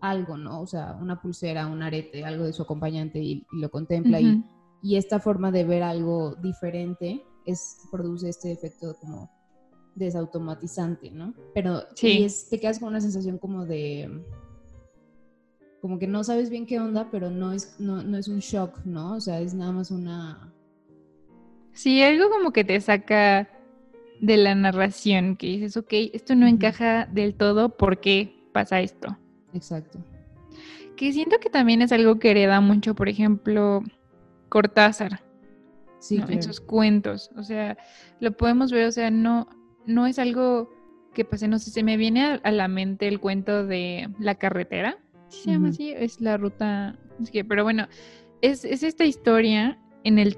[0.00, 0.60] algo, ¿no?
[0.60, 4.44] O sea, una pulsera, un arete, algo de su acompañante y, lo contempla y,
[4.82, 9.30] y, esta forma de ver algo diferente es, produce este efecto como
[9.94, 11.34] desautomatizante, ¿no?
[11.54, 12.26] Pero sí.
[12.50, 14.22] te quedas con una sensación como de
[15.80, 18.84] como que no sabes bien qué onda, pero no es, no, no es un shock,
[18.84, 19.14] ¿no?
[19.14, 20.52] O sea, es nada más una...
[21.72, 23.48] Sí, algo como que te saca
[24.20, 29.16] de la narración, que dices, ok, esto no encaja del todo, ¿por qué pasa esto?
[29.52, 29.98] Exacto.
[30.96, 33.82] Que siento que también es algo que hereda mucho, por ejemplo,
[34.48, 35.22] Cortázar.
[35.98, 37.30] Sí, En sus cuentos.
[37.36, 37.76] O sea,
[38.20, 39.48] lo podemos ver, o sea, no,
[39.86, 40.70] no es algo
[41.14, 44.98] que pase, no sé, se me viene a, la mente el cuento de La carretera.
[45.28, 45.90] Se llama así?
[45.90, 46.98] Es la ruta.
[47.48, 47.88] pero bueno,
[48.42, 50.36] es, es esta historia en el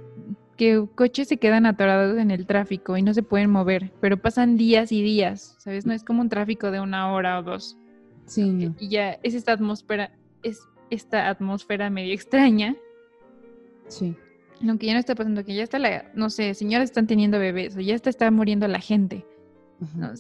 [0.57, 4.57] que coches se quedan atorados en el tráfico y no se pueden mover, pero pasan
[4.57, 5.87] días y días, ¿sabes?
[5.87, 7.79] No es como un tráfico de una hora o dos.
[8.27, 8.71] Sí.
[8.79, 10.11] Y ya es esta atmósfera,
[10.43, 12.77] es esta atmósfera medio extraña.
[13.87, 14.17] Sí.
[14.61, 17.39] Lo que ya no está pasando, que ya está la, no sé, señoras están teniendo
[17.39, 19.25] bebés o ya está, está muriendo la gente.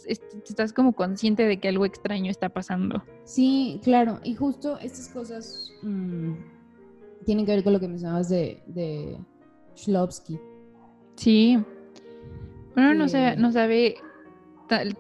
[0.06, 3.02] Estás como consciente de que algo extraño está pasando.
[3.24, 4.20] Sí, claro.
[4.22, 6.32] Y justo estas cosas mm,
[7.24, 9.18] tienen que ver con lo que mencionabas de, de
[9.74, 10.38] Shlovsky.
[11.16, 11.58] Sí.
[12.74, 13.96] Bueno, no, sabe, no sabe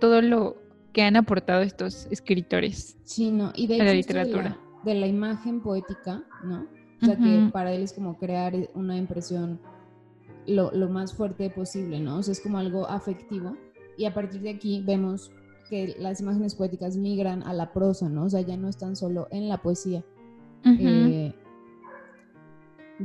[0.00, 0.56] todo lo
[0.92, 3.52] que han aportado estos escritores sí, no.
[3.54, 4.58] y de a la literatura.
[4.84, 6.66] De la, imagen poética, ¿no?
[7.00, 9.60] O sea, que para él es como crear una impresión
[10.46, 12.16] lo, lo, más fuerte posible, ¿no?
[12.16, 13.56] O sea, es como algo afectivo.
[13.98, 15.30] Y a partir de aquí vemos
[15.68, 18.24] que las imágenes poéticas migran a la prosa, ¿no?
[18.24, 20.02] O sea, ya no están solo en la poesía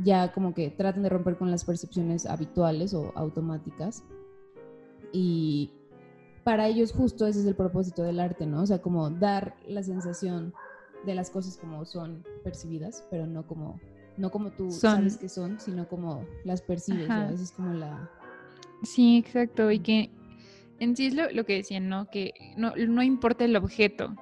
[0.02, 4.02] ya como que tratan de romper con las percepciones habituales o automáticas.
[5.12, 5.70] Y
[6.42, 8.62] para ellos justo ese es el propósito del arte, ¿no?
[8.62, 10.52] O sea, como dar la sensación
[11.06, 13.78] de las cosas como son percibidas, pero no como,
[14.16, 17.28] no como tú sabes que son, sino como las percibes, ¿no?
[17.28, 18.10] Esa es como la...
[18.82, 20.10] Sí, exacto, y que
[20.78, 22.10] en sí es lo, que decían, ¿no?
[22.10, 24.14] Que no, no importa el objeto,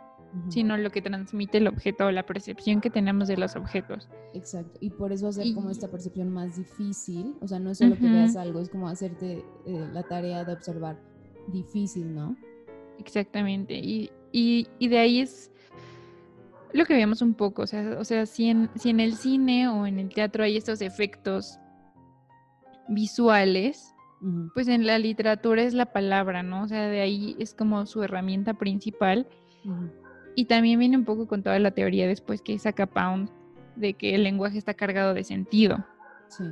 [0.48, 4.08] sino lo que transmite el objeto o la percepción que tenemos de los objetos.
[4.34, 7.96] Exacto, y por eso hacer como esta percepción más difícil, o sea, no es solo
[7.96, 10.98] que veas algo, es como hacerte eh, la tarea de observar
[11.48, 12.36] difícil, ¿no?
[12.98, 15.50] Exactamente, y, y, de ahí es
[16.72, 19.68] lo que vemos un poco, o sea, o sea si, en, si en el cine
[19.68, 21.58] o en el teatro hay estos efectos
[22.88, 23.91] visuales,
[24.54, 26.62] pues en la literatura es la palabra, ¿no?
[26.62, 29.26] O sea, de ahí es como su herramienta principal.
[30.34, 33.30] Y también viene un poco con toda la teoría después que saca Pound
[33.76, 35.84] de que el lenguaje está cargado de sentido.
[36.28, 36.44] Sí.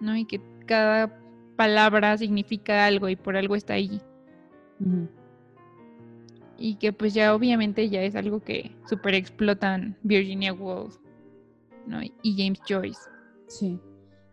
[0.00, 0.16] ¿No?
[0.16, 1.18] Y que cada
[1.56, 4.00] palabra significa algo y por algo está ahí.
[6.58, 10.98] Y que pues ya obviamente ya es algo que super explotan Virginia Woolf
[11.86, 12.00] ¿no?
[12.02, 13.00] y James Joyce.
[13.46, 13.78] Sí.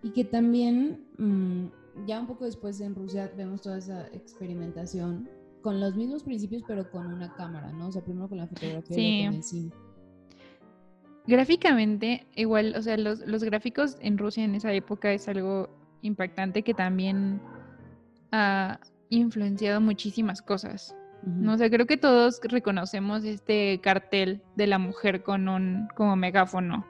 [0.04, 1.66] Y que también, mm,
[2.06, 5.30] ya un poco después en Rusia vemos toda esa experimentación
[5.62, 7.88] con los mismos principios, pero con una cámara, ¿no?
[7.88, 9.72] O sea, primero con la fotografía y con el cine.
[11.26, 15.70] Gráficamente, igual, o sea, los, gráficos en Rusia en esa época es algo
[16.02, 17.42] impactante que también
[18.32, 18.80] ha
[19.10, 20.96] influenciado muchísimas cosas.
[21.24, 21.54] ¿no?
[21.54, 26.86] O sea, creo que todos reconocemos este cartel de la mujer con un como megáfono.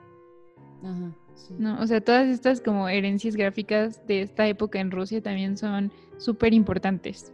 [0.84, 1.12] Ajá,
[1.58, 1.80] ¿no?
[1.80, 6.54] O sea, todas estas como herencias gráficas de esta época en Rusia también son súper
[6.54, 7.32] importantes.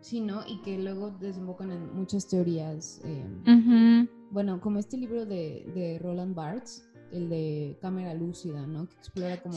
[0.00, 0.42] Sí, ¿no?
[0.46, 3.00] Y que luego desembocan en muchas teorías.
[3.04, 8.88] Em, bueno, como este libro de, Roland Barthes, el de cámara lúcida, ¿no?
[8.88, 9.56] Que explora como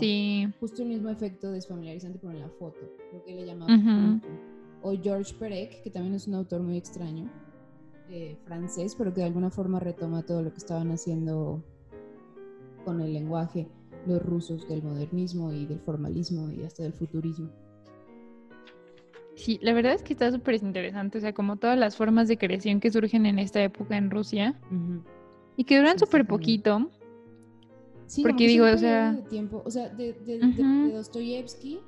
[0.60, 2.80] justo el mismo efecto desfamiliarizante pero en la foto,
[3.12, 4.22] lo que le llama.
[4.84, 7.28] O George Perec, que también es un autor muy extraño,
[8.10, 11.64] eh, francés, pero que de alguna forma retoma todo lo que estaban haciendo
[12.86, 13.68] con el lenguaje
[14.08, 17.50] los rusos del modernismo y del formalismo y hasta del futurismo.
[19.36, 22.38] Sí, la verdad es que está súper interesante, o sea, como todas las formas de
[22.38, 24.60] creación que surgen en esta época en Rusia
[25.58, 26.90] y que duran súper poquito.
[28.06, 29.14] Sí, porque digo, o sea...
[29.14, 30.16] De tiempo, o sea, de,
[30.94, 31.80] Dostoyevsky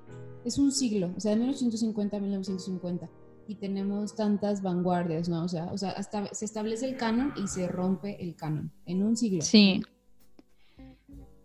[0.43, 3.09] es un siglo, o sea, de 1850 a 1950
[3.47, 5.45] y tenemos tantas vanguardias, ¿no?
[5.45, 9.03] O sea, o sea, hasta se establece el canon y se rompe el canon en
[9.03, 9.41] un siglo.
[9.41, 9.81] Sí.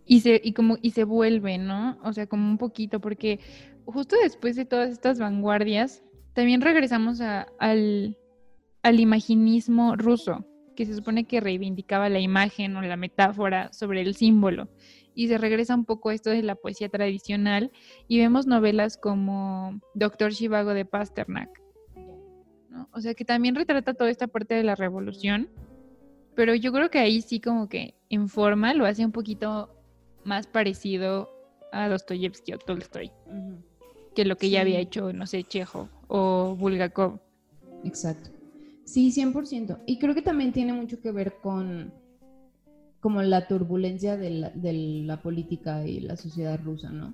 [0.05, 1.97] Y se, y como, y se vuelve, ¿no?
[2.03, 3.39] O sea, como un poquito, porque
[3.85, 8.17] justo después de todas estas vanguardias, también regresamos al,
[8.81, 14.15] al imaginismo ruso, que se supone que reivindicaba la imagen o la metáfora sobre el
[14.15, 14.67] símbolo.
[15.15, 17.71] y se regresa un poco a esto de la poesía tradicional
[18.07, 21.49] y vemos novelas como Doctor Shivago de Pasternak.
[22.91, 25.49] O sea, que también retrata toda esta parte de la revolución,
[26.35, 29.69] pero yo creo que ahí sí como que en forma lo hace un poquito
[30.25, 31.29] más parecido
[31.71, 33.11] a Dostoyevsky o Tolstoy
[34.13, 37.19] que lo que ya había hecho, no sé, Chejo o Bulgakov.
[37.83, 38.29] Exacto.
[38.85, 39.79] Sí, 100%.
[39.85, 41.93] Y creo que también tiene mucho que ver con
[42.99, 44.29] como la turbulencia de
[45.05, 47.13] la, política y la sociedad rusa, ¿no?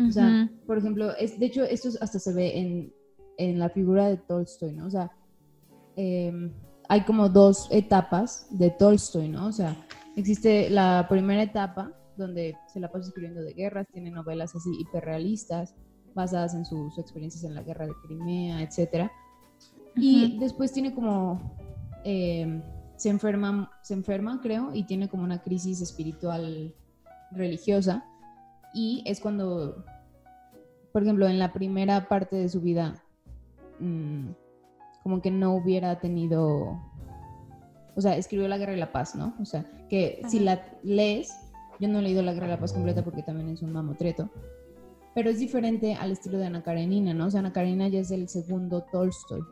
[0.00, 2.92] O sea, por ejemplo, es, de hecho, esto hasta se ve en,
[3.36, 4.86] en la figura de Tolstoy, ¿no?
[4.86, 5.10] O sea,
[5.96, 6.52] em,
[6.88, 9.48] hay como dos etapas de Tolstoy, ¿no?
[9.48, 9.76] O sea,
[10.16, 15.74] existe la primera etapa donde se la pasa escribiendo de guerras, tiene novelas así hiperrealistas,
[16.14, 19.10] basadas en sus experiencias en la guerra de Crimea, etc.
[19.94, 21.40] Y después tiene como,
[22.04, 22.62] em,
[22.96, 26.74] se, enferma, se enferma, creo, y tiene como una crisis espiritual
[27.30, 28.04] religiosa.
[28.72, 29.84] Y es cuando,
[30.92, 33.02] por ejemplo, en la primera parte de su vida,
[33.78, 34.30] mm,
[35.02, 36.80] como que no hubiera tenido,
[37.94, 39.34] o sea, escribió La Guerra y la Paz, ¿no?
[39.40, 41.32] O sea, que si la lees,
[41.80, 44.30] yo no he La Guerra la Paz completa porque también es un mamotreto,
[45.14, 47.26] pero es diferente al estilo de Ana Karenina, ¿no?
[47.26, 49.42] O sea, Ana Karenina ya es el segundo Tolstoy,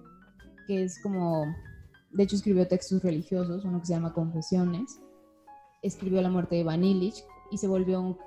[0.66, 1.44] que es como,
[2.12, 5.00] de hecho escribió textos religiosos, uno que se llama Confesiones,
[5.82, 8.18] escribió La muerte de Iván Illich y se volvió un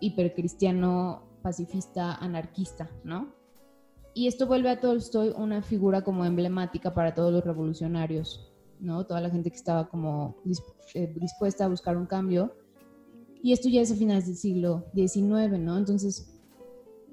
[0.00, 3.40] hipercristiano pacifista anarquista, ¿no?
[4.14, 9.06] Y esto vuelve a Tolstoy una figura como emblemática para todos los revolucionarios, ¿no?
[9.06, 10.36] Toda la gente que estaba como
[10.94, 12.54] eh, dispuesta a buscar un cambio.
[13.42, 15.78] Y esto ya es a finales del siglo XIX, ¿no?
[15.78, 16.30] Entonces,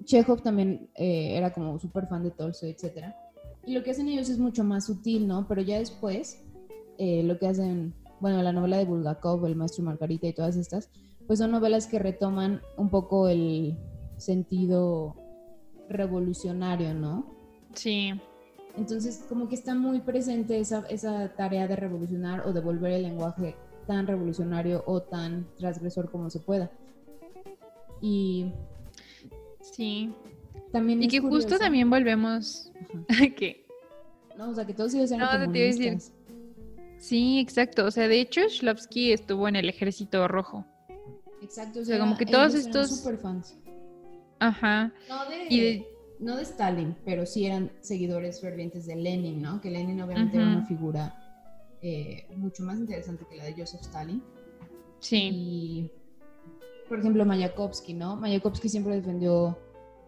[0.04, 3.14] Chekhov también eh, era como súper fan de Tolstoy, etc.
[3.66, 5.48] Y lo que hacen ellos es mucho más sutil, ¿no?
[5.48, 6.44] Pero ya después,
[6.98, 10.90] eh, lo que hacen, bueno, la novela de Bulgakov, El Maestro Margarita y todas estas,
[11.28, 13.78] pues son novelas que retoman un poco el
[14.18, 15.16] sentido
[15.90, 17.26] revolucionario, ¿no?
[17.74, 18.12] Sí.
[18.78, 23.04] Entonces, como que está muy presente esa, esa tarea de revolucionar o de volver el
[23.04, 23.56] lenguaje
[23.88, 26.70] tan revolucionario o tan transgresor como se pueda.
[28.02, 28.52] Y
[29.72, 30.14] Sí.
[30.72, 32.72] También y que justo también volvemos
[33.10, 33.66] a que...
[34.38, 35.98] No, o sea, que todos ellos eran no, Decir...
[36.98, 37.86] Sí, exacto.
[37.86, 40.66] O sea, de hecho, Shlovsky estuvo en el Ejército Rojo.
[41.42, 41.82] Exacto.
[41.82, 42.98] O sea, como que todos estos...
[42.98, 43.56] Super fans.
[44.40, 44.92] Ajá.
[45.08, 45.86] No de...
[46.20, 49.62] No de Stalin, pero sí eran seguidores fervientes de Lenin, ¿no?
[49.62, 51.27] Que Lenin obviamente era una figura
[51.82, 54.24] eh, mucho más interesante que la de Joseph Stalin.
[55.00, 55.30] Sí.
[55.32, 55.92] Y,
[56.90, 58.16] por ejemplo, Mayakovsky, ¿no?
[58.16, 59.58] Mayakovsky siempre defendió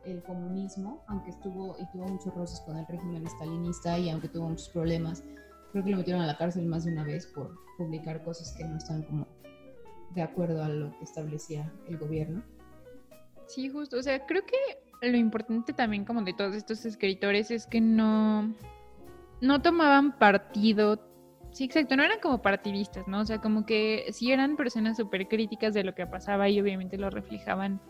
[0.06, 4.50] el comunismo, aunque estuvo y tuvo muchos roces con el régimen stalinista y aunque tuvo
[4.50, 5.24] muchos problemas,
[5.72, 8.64] creo que lo metieron a la cárcel más de una vez por publicar cosas que
[8.64, 9.28] no estaban como
[10.16, 12.42] de acuerdo a lo que establecía el gobierno.
[13.46, 17.68] Sí, justo, o sea, creo que lo importante también como de todos estos escritores es
[17.68, 18.54] que no
[19.42, 21.00] no tomaban partido
[21.52, 23.22] Sí, exacto, no eran como partidistas, ¿no?
[23.22, 26.98] O sea, como que sí eran personas súper críticas de lo que pasaba y obviamente
[26.98, 27.82] lo reflejaban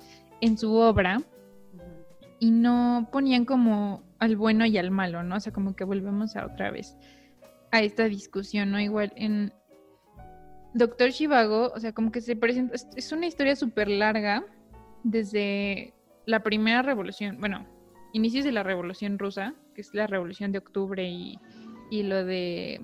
[0.42, 1.22] en su obra,
[2.40, 5.36] y no ponían como al bueno y al malo, ¿no?
[5.36, 6.96] O sea, como que volvemos a otra vez
[7.72, 8.80] a esta discusión, ¿no?
[8.80, 9.54] Igual en
[10.74, 14.46] Doctor Shivago, o sea, como que se presenta, es una historia súper larga
[15.04, 15.94] desde
[16.26, 17.66] la primera revolución, bueno,
[18.14, 21.38] inicios de la revolución rusa, que es la revolución de octubre y,
[21.92, 22.82] y lo de...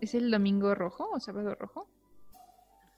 [0.00, 1.88] ¿Es el domingo rojo o sábado rojo?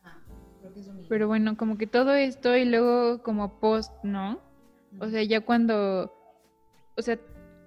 [0.02, 0.22] Ajá,
[0.60, 1.08] creo que es domingo.
[1.08, 4.40] Pero bueno, como que todo esto y luego como post, ¿no?
[4.98, 6.12] O sea, ya cuando,
[6.96, 7.18] o sea,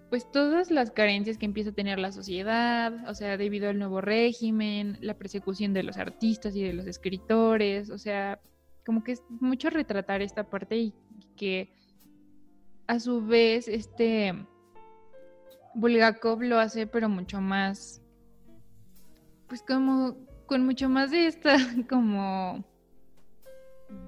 [0.10, 4.00] pues todas las carencias que empieza a tener la sociedad, o sea, debido al nuevo
[4.00, 8.40] régimen, la persecución de los artistas y de los escritores, o sea,
[8.86, 10.94] como que es mucho retratar esta parte y
[11.36, 11.74] que
[12.86, 14.36] a su vez este
[15.74, 18.03] Bulgakov lo hace pero mucho más
[19.54, 22.66] pues como con mucho más de esta como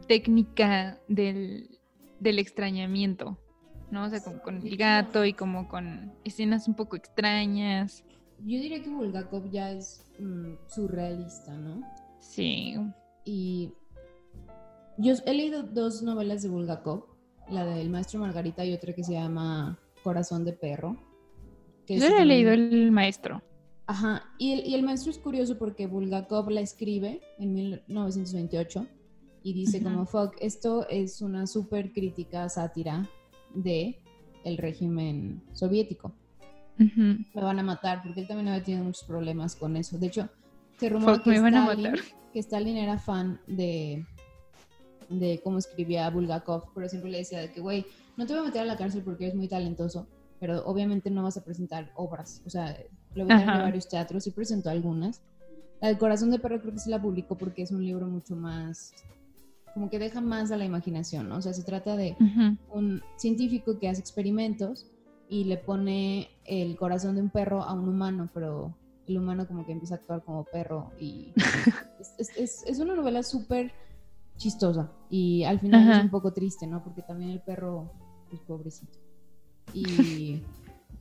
[0.08, 1.70] técnica del
[2.20, 3.38] del extrañamiento,
[3.92, 4.06] ¿no?
[4.06, 8.04] O sea, como con el gato y como con escenas un poco extrañas.
[8.40, 11.82] Yo diría que Bulgakov ya es mm, surrealista, ¿no?
[12.22, 12.78] Sí.
[13.24, 13.72] Y
[14.98, 17.06] yo he leído dos novelas de Bulgakov,
[17.52, 20.98] la del maestro Margarita y otra que se llama Corazón de Perro.
[21.86, 23.44] Que yo he leído el maestro.
[23.88, 28.88] Ajá, y el, y el maestro es curioso porque Bulgakov la escribe en 1928
[29.44, 33.08] y dice como, fuck, esto es una súper crítica sátira
[33.54, 34.00] de
[34.44, 36.14] el régimen soviético.
[36.78, 40.00] Me van a matar, porque él también había tenido muchos problemas con eso.
[40.00, 40.30] De hecho,
[40.80, 41.94] se rumora que, Stalin,
[42.34, 44.06] que Stalin era fan de,
[45.10, 47.86] de cómo escribía Bulgakov, pero siempre le decía de que, güey,
[48.18, 50.08] no te voy a meter a la cárcel porque eres muy talentoso,
[50.40, 52.42] pero obviamente no vas a presentar obras.
[52.46, 52.76] O sea,
[53.16, 55.22] lo metieron en varios teatros y presentó algunas.
[55.82, 58.36] La del corazón de perro creo que sí la publicó porque es un libro mucho
[58.36, 58.94] más,
[59.74, 61.38] como que deja más a la imaginación, ¿no?
[61.38, 62.16] O sea, se trata de
[62.72, 64.88] un científico que hace experimentos
[65.28, 68.76] y le pone el corazón de un perro a un humano, pero
[69.08, 71.34] el humano como que empieza a actuar como perro y
[72.18, 73.72] es, es, una novela súper
[74.38, 76.84] chistosa y al final es un poco triste, ¿no?
[76.84, 77.92] Porque también el perro
[78.32, 78.98] es pobrecito.
[79.74, 80.42] Y,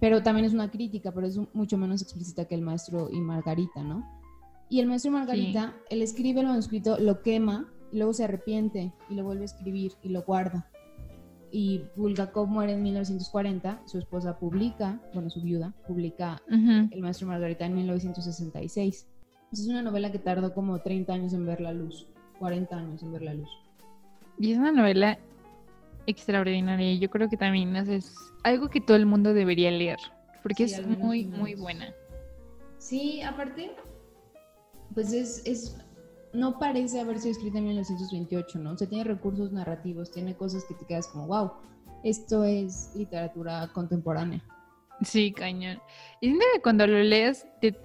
[0.05, 3.83] pero también es una crítica, pero es mucho menos explícita que el maestro y Margarita,
[3.83, 4.07] ¿no?
[4.69, 8.93] Y el maestro y Margarita, él escribe el manuscrito, lo quema, y luego se arrepiente
[9.09, 10.69] y lo vuelve a escribir y lo guarda.
[11.51, 17.31] Y Bulgakov muere en 1940, su esposa publica, bueno, su viuda, publica El maestro y
[17.31, 19.09] Margarita en 1966.
[19.53, 22.09] Es una novela que tardó como 30 años en ver la luz,
[22.41, 23.49] 40 años en ver la luz.
[24.39, 25.19] Y es una novela
[26.07, 26.95] extraordinaria.
[26.95, 29.99] Yo creo que también es algo que todo el mundo debería leer,
[30.43, 31.95] porque es muy, muy buena.
[32.79, 33.75] Sí, aparte,
[34.95, 35.77] pues es, es,
[36.33, 38.73] no parece haber sido escrita en 1928, ¿no?
[38.73, 41.53] O sea, tiene recursos narrativos, tiene cosas que te quedas como, wow,
[42.03, 44.45] esto es literatura contemporánea.
[45.03, 45.81] Sí, cañón.
[46.21, 47.77] Y cuando lo lees, te,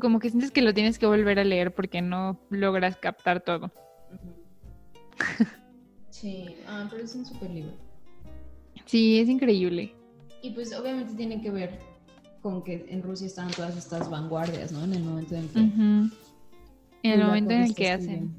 [0.00, 3.70] como que sientes que lo tienes que volver a leer porque no logras captar todo.
[6.20, 7.72] Sí, ah, pero es un super libro.
[8.86, 9.92] Sí, es increíble.
[10.42, 11.78] Y pues obviamente tiene que ver
[12.42, 14.82] con que en Rusia estaban todas estas vanguardias, ¿no?
[14.82, 15.58] En el momento en que...
[15.60, 16.10] En
[17.02, 18.34] el momento en el que hacen.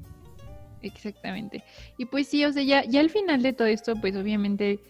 [0.82, 1.64] Exactamente.
[1.96, 4.80] Y pues sí, o sea, ya, ya al final de todo esto, pues obviamente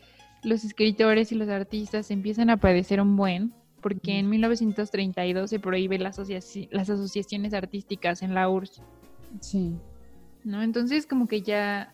[0.42, 5.98] los escritores y los artistas empiezan a padecer un buen, porque en 1932 se prohíbe
[5.98, 6.18] las,
[6.70, 8.82] las asociaciones artísticas en la URSS.
[9.40, 9.76] Sí.
[10.42, 10.62] ¿No?
[10.62, 11.92] Entonces como que ya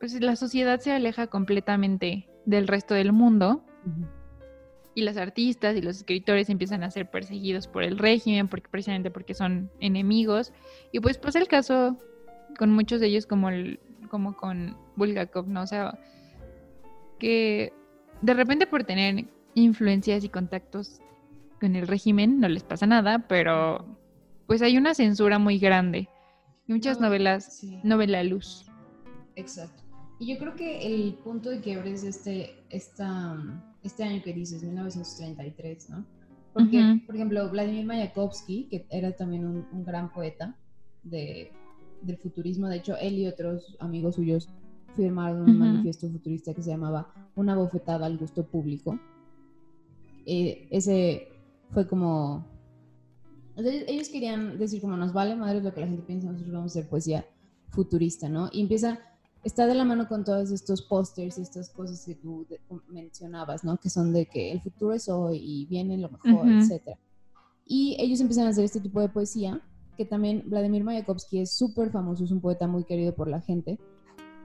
[0.00, 3.62] pues la sociedad se aleja completamente del resto del mundo
[4.94, 9.10] y los artistas y los escritores empiezan a ser perseguidos por el régimen porque precisamente
[9.10, 10.52] porque son enemigos
[10.90, 11.98] y pues pasa el caso
[12.58, 13.78] con muchos de ellos como el,
[14.08, 15.62] como con Bulgakov, ¿no?
[15.62, 15.98] O sea,
[17.18, 17.72] que
[18.22, 21.00] de repente por tener influencias y contactos
[21.60, 23.84] con el régimen no les pasa nada, pero
[24.46, 26.08] pues hay una censura muy grande
[26.66, 28.64] y muchas novelas no ven la luz.
[29.36, 29.89] Exacto.
[30.20, 33.38] Y yo creo que el punto de quiebre es este, esta,
[33.82, 36.04] este año que dices, 1933, ¿no?
[36.52, 40.54] Porque, por ejemplo, Vladimir Mayakovsky, que era también un, gran poeta
[41.02, 41.50] de,
[42.02, 44.50] del futurismo, de hecho, él y otros amigos suyos
[44.94, 49.00] firmaron un manifiesto futurista que se llamaba Una bofetada al gusto público.
[50.26, 51.28] Eh, ese
[51.70, 52.44] fue como...
[53.56, 56.78] ellos querían decir como nos vale madre lo que la gente piensa, nosotros vamos a
[56.78, 57.24] hacer poesía
[57.70, 58.50] futurista, ¿no?
[58.52, 58.98] Y empieza
[59.42, 62.46] está de la mano con todos estos pósters y estas cosas que tú
[62.88, 63.78] mencionabas, ¿no?
[63.78, 66.96] Que son de que el futuro es hoy y viene lo mejor, etc.
[67.66, 69.62] Y ellos empiezan a hacer este tipo de poesía,
[69.96, 73.78] que también Vladimir Mayakovsky es súper famoso, es un poeta muy querido por la gente.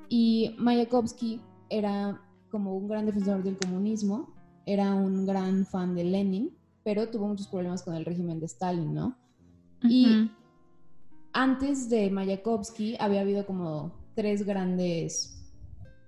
[0.07, 2.21] Y Mayakovsky era
[2.51, 4.33] como un gran defensor del comunismo,
[4.65, 8.93] era un gran fan de Lenin, pero tuvo muchos problemas con el régimen de Stalin,
[8.93, 9.17] ¿no?
[9.83, 10.31] Y
[11.33, 15.35] antes de Mayakovsky había habido como tres grandes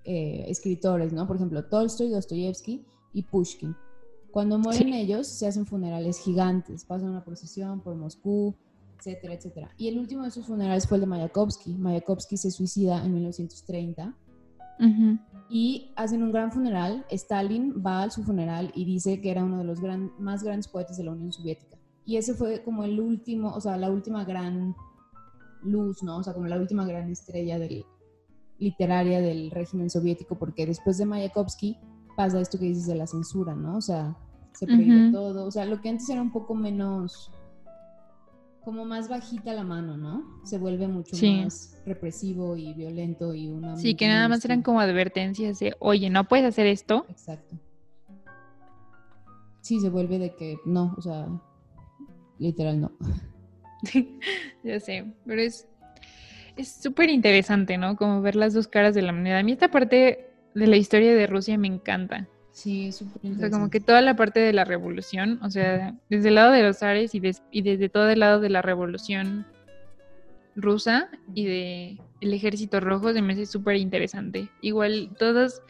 [0.05, 1.28] eh, escritores, ¿no?
[1.28, 3.76] Por ejemplo, Tolstoy, Dostoyevsky y Pushkin.
[4.32, 8.55] Cuando mueren ellos, se hacen funerales gigantes, pasan una procesión por Moscú,
[8.97, 9.72] etcétera, etcétera.
[9.78, 11.74] Y el último de esos funerales fue el de Mayakovsky.
[11.74, 14.16] Mayakovsky se suicida en 1930
[15.49, 17.05] y hacen un gran funeral.
[17.10, 19.80] Stalin va a su funeral y dice que era uno de los
[20.20, 21.78] más grandes poetas de la Unión Soviética.
[22.05, 24.76] Y ese fue como el último, o sea, la última gran
[25.64, 26.18] luz, ¿no?
[26.18, 27.86] O sea, como la última gran estrella del,
[28.60, 31.78] literaria del régimen soviético, porque después de Mayakovsky
[32.16, 33.78] pasa esto que dices de la censura, ¿no?
[33.78, 34.18] O sea,
[34.53, 35.45] se prohíbe todo.
[35.45, 37.32] O sea, lo que antes era un poco menos,
[38.64, 40.41] como más bajita la mano, ¿no?
[40.43, 43.78] Se vuelve mucho más represivo y violento y una...
[43.78, 47.05] Sí, que nada más eran como advertencias de, oye, no puedes hacer esto.
[47.08, 47.55] Exacto.
[49.62, 51.28] Sí, se vuelve de que no, o sea,
[52.39, 52.91] literal no.
[54.64, 55.68] ya sé, pero es
[56.58, 57.95] es súper interesante, ¿no?
[57.95, 59.39] Como ver las dos caras de la moneda.
[59.39, 62.28] A mí esta parte de la historia de Rusia me encanta.
[62.51, 63.45] Sí, es súper interesante.
[63.45, 66.51] O sea, como que toda la parte de la revolución, o sea, desde el lado
[66.51, 69.45] de los Ares y, y desde todo el lado de la revolución
[70.55, 74.49] rusa y de el ejército rojo se me hace súper interesante.
[74.62, 75.62] Igual todas,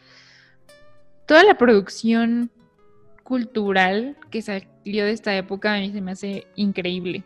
[1.26, 2.50] toda la producción
[3.22, 7.22] cultural que salió de esta época a mí se me hace increíble.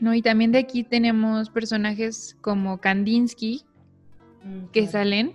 [0.00, 0.14] ¿No?
[0.14, 3.62] Y también de aquí tenemos personajes como Kandinsky,
[4.42, 4.92] Mm, que claro.
[4.92, 5.32] salen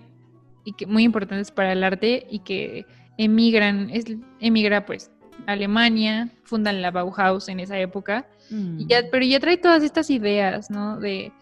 [0.64, 2.84] y que muy importantes para el arte y que
[3.18, 4.04] emigran, es,
[4.40, 5.12] emigra pues
[5.46, 8.80] a Alemania, fundan la Bauhaus en esa época, Mm.
[8.80, 10.98] y ya, pero ya trae todas estas ideas, ¿no?
[10.98, 11.32] De,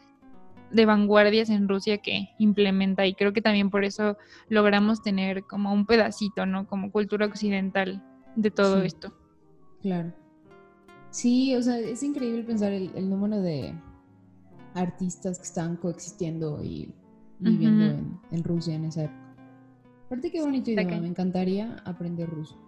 [0.70, 4.16] de vanguardias en Rusia que implementa y creo que también por eso
[4.48, 6.66] logramos tener como un pedacito, ¿no?
[6.66, 8.02] Como cultura occidental
[8.36, 8.86] de todo Sí.
[8.88, 9.14] esto.
[9.80, 10.12] Claro.
[11.14, 13.72] Sí, o sea, es increíble pensar el, el número de
[14.74, 16.92] artistas que están coexistiendo y
[17.38, 19.36] viviendo en, en Rusia en esa época.
[20.06, 22.58] Aparte, qué bonito Está idioma, me encantaría aprender ruso.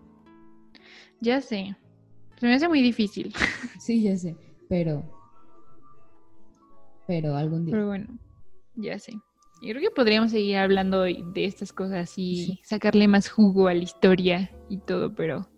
[1.21, 1.77] Ya sé.
[2.39, 3.35] Se me hace muy difícil,
[3.81, 4.37] Sí, ya sé,
[4.69, 5.03] pero.
[7.09, 7.73] Pero algún día.
[7.75, 8.07] pero bueno,
[8.77, 9.13] ya sé.
[9.63, 12.61] Yo creo que podríamos seguir hablando de de estas cosas y Sí.
[12.63, 15.49] sacarle más jugo a la historia y todo, pero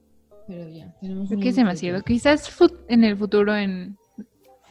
[0.49, 2.03] Pero ya, tenemos creo que es demasiado.
[2.03, 2.51] Quizás
[2.89, 3.99] en el futuro, en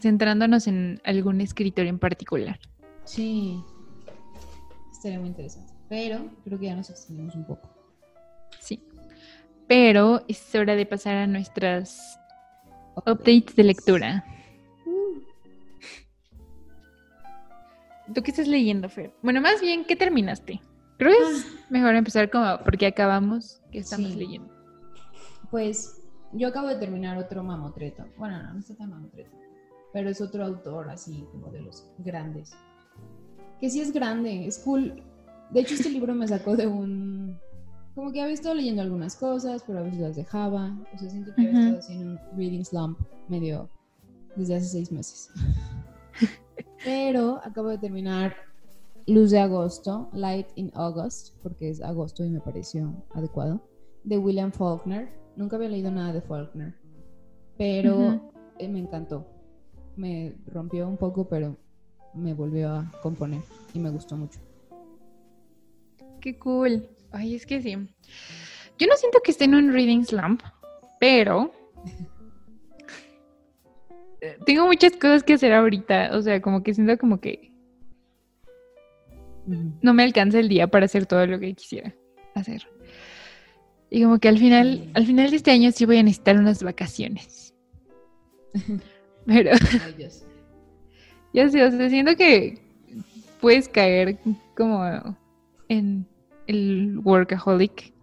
[0.01, 2.59] centrándonos en algún escritor en particular.
[3.05, 3.61] Sí.
[4.91, 5.71] Estaría muy interesante.
[5.87, 7.69] Pero creo que ya nos extendimos un poco.
[8.59, 8.83] Sí.
[9.67, 12.19] Pero es hora de pasar a nuestras
[12.95, 14.25] updates de lectura.
[14.87, 15.21] Uh,
[18.13, 19.13] ¿Tú qué estás leyendo, Fer?
[19.21, 20.59] Bueno, más bien, ¿qué terminaste?
[20.97, 24.17] Creo que es mejor empezar como porque acabamos que estamos Sí.
[24.17, 24.56] leyendo.
[25.51, 26.01] Pues
[26.33, 28.05] yo acabo de terminar otro mamotreto.
[28.17, 29.31] Bueno, no, no está tan mamotreto.
[29.93, 32.53] Pero es otro autor así como de los grandes.
[33.59, 35.03] Que sí es grande, es cool.
[35.51, 37.39] De hecho, este libro me sacó de un...
[37.95, 40.77] Como que había estado leyendo algunas cosas, pero a veces las dejaba.
[40.93, 41.59] O sea, siento que había Ujú.
[41.59, 43.69] estado así en un reading slump medio
[44.35, 45.31] desde hace seis meses.
[46.83, 48.35] pero acabo de terminar
[49.07, 53.61] Luz de Agosto, Light in August, porque es agosto y me pareció adecuado,
[54.03, 55.09] de William Faulkner.
[55.37, 56.73] Nunca había leído nada de Faulkner,
[57.57, 59.27] pero eh, me encantó.
[59.95, 61.55] Me rompió un poco, pero
[62.15, 64.39] me volvió a componer y me gustó mucho.
[66.19, 66.89] Qué cool.
[67.11, 67.75] Ay, es que sí.
[68.79, 70.41] Yo no siento que esté en un reading slump,
[70.99, 71.51] pero
[74.47, 76.09] tengo muchas cosas que hacer ahorita.
[76.13, 77.53] O sea, como que siento como que
[79.81, 81.93] no me alcanza el día para hacer todo lo que quisiera
[82.33, 82.67] hacer.
[83.89, 86.61] Y como que al final, al final de este año sí voy a necesitar unas
[86.61, 87.53] vacaciones.
[89.25, 89.51] Pero
[89.85, 90.25] Ay, Dios.
[91.33, 92.59] ya sé, o sea, siento que
[93.39, 94.17] puedes caer
[94.55, 94.83] como
[95.69, 96.05] en
[96.47, 97.93] el workaholic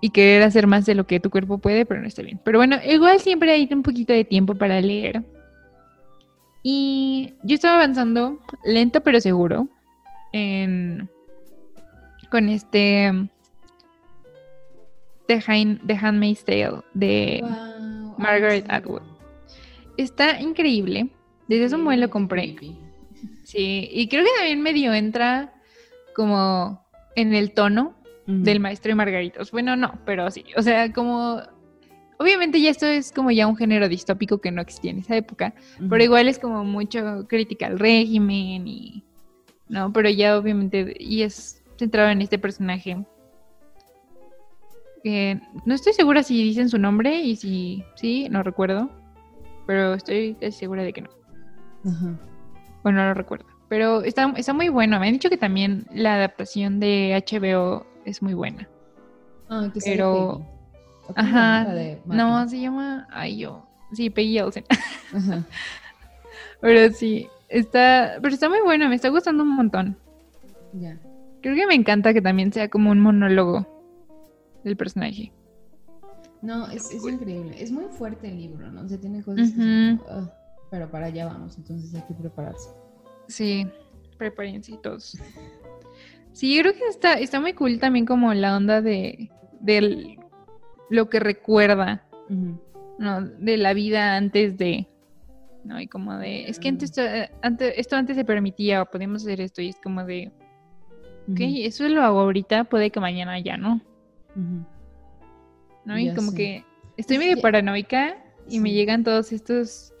[0.00, 2.40] y querer hacer más de lo que tu cuerpo puede, pero no está bien.
[2.44, 5.24] Pero bueno, igual siempre hay un poquito de tiempo para leer.
[6.62, 9.68] Y yo estaba avanzando lento pero seguro
[10.32, 11.08] en
[12.30, 13.12] con este
[15.26, 19.02] The, Hand- The Handmaid's Tale de Wow, Margaret Atwood.
[19.96, 21.08] Está increíble.
[21.48, 22.56] Desde sí, muy lo compré.
[23.42, 25.52] Sí, y creo que también medio entra
[26.14, 26.84] como
[27.16, 27.94] en el tono
[28.26, 29.50] del maestro y Margaritos.
[29.50, 30.44] Bueno, no, pero sí.
[30.56, 31.42] O sea, como.
[32.18, 35.52] Obviamente ya esto es como ya un género distópico que no existía en esa época,
[35.90, 39.04] pero igual es como mucho crítica al régimen y.
[39.68, 40.94] No, pero ya obviamente.
[40.98, 43.04] Y es centrado en este personaje.
[45.04, 48.90] Que no estoy segura si dicen su nombre y si sí, no recuerdo.
[49.66, 51.10] Pero estoy segura de que no.
[51.86, 52.18] Ajá.
[52.82, 53.44] Bueno, no lo recuerdo.
[53.68, 54.98] Pero está, está muy bueno.
[54.98, 58.66] Me han dicho que también la adaptación de HBO es muy buena.
[59.50, 60.42] Ah, que Pero-.
[61.06, 61.12] ¿O?
[61.14, 61.66] Ajá.
[61.66, 63.06] De No, se llama.
[63.10, 63.66] Ay, yo.
[63.92, 64.64] Sí, Peggy Olsen.
[65.14, 65.44] Ajá.
[66.62, 68.16] Pero sí, está.
[68.22, 69.98] Pero está muy bueno, me está gustando un montón.
[70.72, 70.98] Ya.
[71.42, 73.73] Creo que me encanta que también sea como un monólogo
[74.64, 75.32] del personaje.
[76.42, 77.54] No, es, es increíble.
[77.58, 78.82] Es muy fuerte el libro, ¿no?
[78.82, 79.96] O sea, tiene cosas que
[80.70, 82.68] pero para allá vamos, entonces hay que prepararse.
[83.28, 83.66] Sí,
[84.18, 85.16] prepárense todos.
[86.32, 90.18] Sí, yo creo que está, está muy cool también como la onda de, de
[90.90, 92.04] lo que recuerda.
[92.98, 93.20] ¿no?
[93.22, 94.88] De la vida antes de,
[95.64, 95.80] ¿no?
[95.80, 99.40] Y como de, es que antes, esto- antes, esto antes se permitía, o podíamos hacer
[99.40, 100.32] esto, y es como de,
[101.30, 103.80] ok, eso lo hago ahorita, puede que mañana ya no,
[105.84, 105.98] ¿no?
[105.98, 106.36] Y Ya como sé.
[106.36, 106.64] que
[106.96, 108.16] estoy medio ya- paranoica
[108.48, 109.92] y me llegan todos estos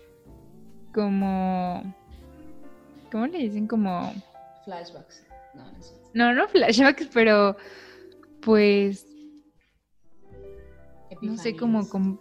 [0.92, 1.82] como,
[3.10, 3.66] ¿cómo le dicen?
[3.66, 4.12] Como...
[4.64, 5.26] Flashbacks.
[5.54, 5.94] No, no sé.
[6.14, 7.56] No, no flashbacks, pero
[8.40, 9.06] pues
[11.22, 11.90] no sé cómo, Epifanías.
[11.90, 12.18] com-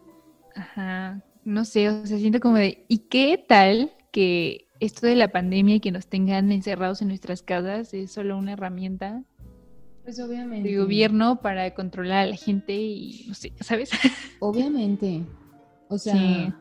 [0.55, 5.29] ajá, no sé, o sea, siento como de, ¿y qué tal que esto de la
[5.31, 9.23] pandemia y que nos tengan encerrados en nuestras casas es solo una herramienta
[10.03, 10.69] Pues obviamente.
[10.69, 13.89] de gobierno para controlar a la gente y no sé, ¿sabes?
[14.39, 15.23] Obviamente.
[15.87, 16.53] O sea, Sí.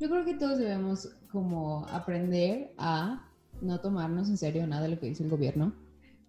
[0.00, 3.26] yo creo que todos debemos como aprender a
[3.60, 5.72] no tomarnos en serio nada de lo que dice el gobierno.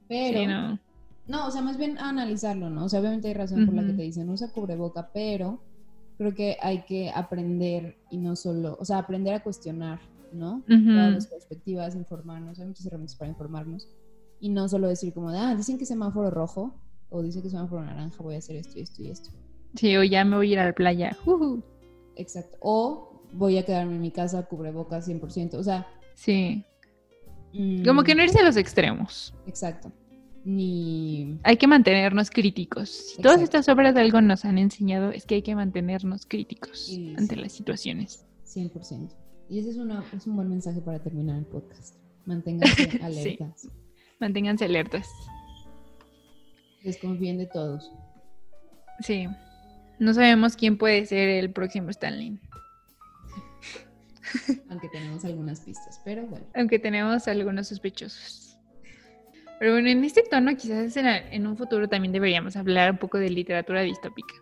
[0.08, 0.80] Pero, no.
[1.28, 2.86] no, o sea, más bien analizarlo, ¿no?
[2.86, 5.62] O sea, obviamente hay razón por la que te dicen usa cubreboca, pero
[6.18, 10.00] creo que hay que aprender y no solo, o sea, aprender a cuestionar,
[10.34, 10.62] ¿no?
[10.68, 13.88] Todas las perspectivas, informarnos, hay muchas herramientas para informarnos
[14.42, 16.76] y no solo decir como, ah, dicen que semáforo rojo
[17.10, 19.30] o dicen que semáforo naranja, voy a hacer esto y esto y esto.
[19.76, 21.16] Sí, o ya me voy a ir a la playa.
[22.16, 22.58] Exacto.
[22.60, 25.54] O voy a quedarme en mi casa, cubrebocas 100%.
[25.54, 25.88] O sea.
[26.16, 26.66] Sí.
[27.86, 29.34] Como que no irse a los extremos.
[29.46, 29.92] Exacto.
[30.44, 31.40] Ni.
[31.44, 32.90] Hay que mantenernos críticos.
[32.90, 36.92] Si todas estas obras de algo nos han enseñado, es que hay que mantenernos críticos
[37.18, 38.26] ante las situaciones.
[38.48, 39.10] 100%.
[39.50, 41.96] Y ese es, es un buen mensaje para terminar el podcast.
[42.26, 43.70] Manténganse alertas.
[44.22, 45.10] Manténganse alertas.
[46.84, 47.92] Desconfíen de todos.
[49.00, 49.28] Sí.
[50.00, 52.40] No sabemos quién puede ser el próximo Stanley.
[54.70, 56.46] Aunque tenemos algunas pistas, pero bueno.
[56.56, 58.58] Aunque tenemos algunos sospechosos.
[59.60, 63.30] Pero bueno, en este tono quizás en, un futuro también deberíamos hablar un poco de
[63.30, 64.34] literatura distópica.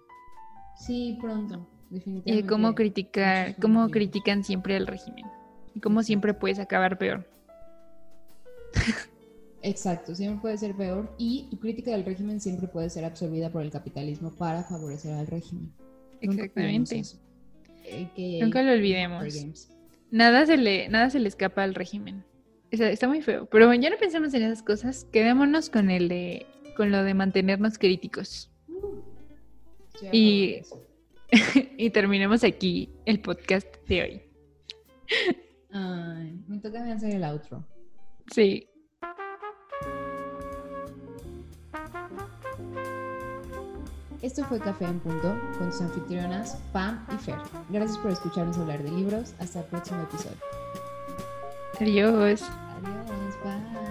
[0.77, 2.45] Sí, pronto, definitivamente.
[2.45, 5.25] Y cómo criticar, cómo critican siempre al régimen.
[5.73, 7.25] Y cómo siempre puedes acabar peor.
[9.69, 13.61] Exacto, siempre puede ser peor y tu crítica del régimen siempre puede ser absorbida por
[13.61, 15.71] el capitalismo para favorecer al régimen.
[16.21, 17.03] Exactamente.
[18.41, 19.67] Nunca, lo olvidemos.
[20.09, 22.23] Nada se, le, nada se le escapa al régimen.
[22.71, 23.45] Está, muy feo.
[23.45, 25.05] Pero bueno, ya no pensemos en esas cosas.
[25.11, 28.49] Quedémonos con el de con lo de mantenernos críticos.
[30.11, 30.61] y,
[31.77, 34.21] y terminemos aquí el podcast de hoy.
[35.71, 37.63] Ay, me toca hacer el outro.
[38.33, 38.68] Sí.
[44.21, 47.37] Esto fue Café en Punto con sus anfitrionas Pam y Fer.
[47.69, 49.33] Gracias por escucharnos hablar de libros.
[49.39, 50.37] Hasta el próximo episodio.
[51.79, 52.43] Adiós.
[52.43, 52.49] Adiós.
[53.43, 53.88] Bye.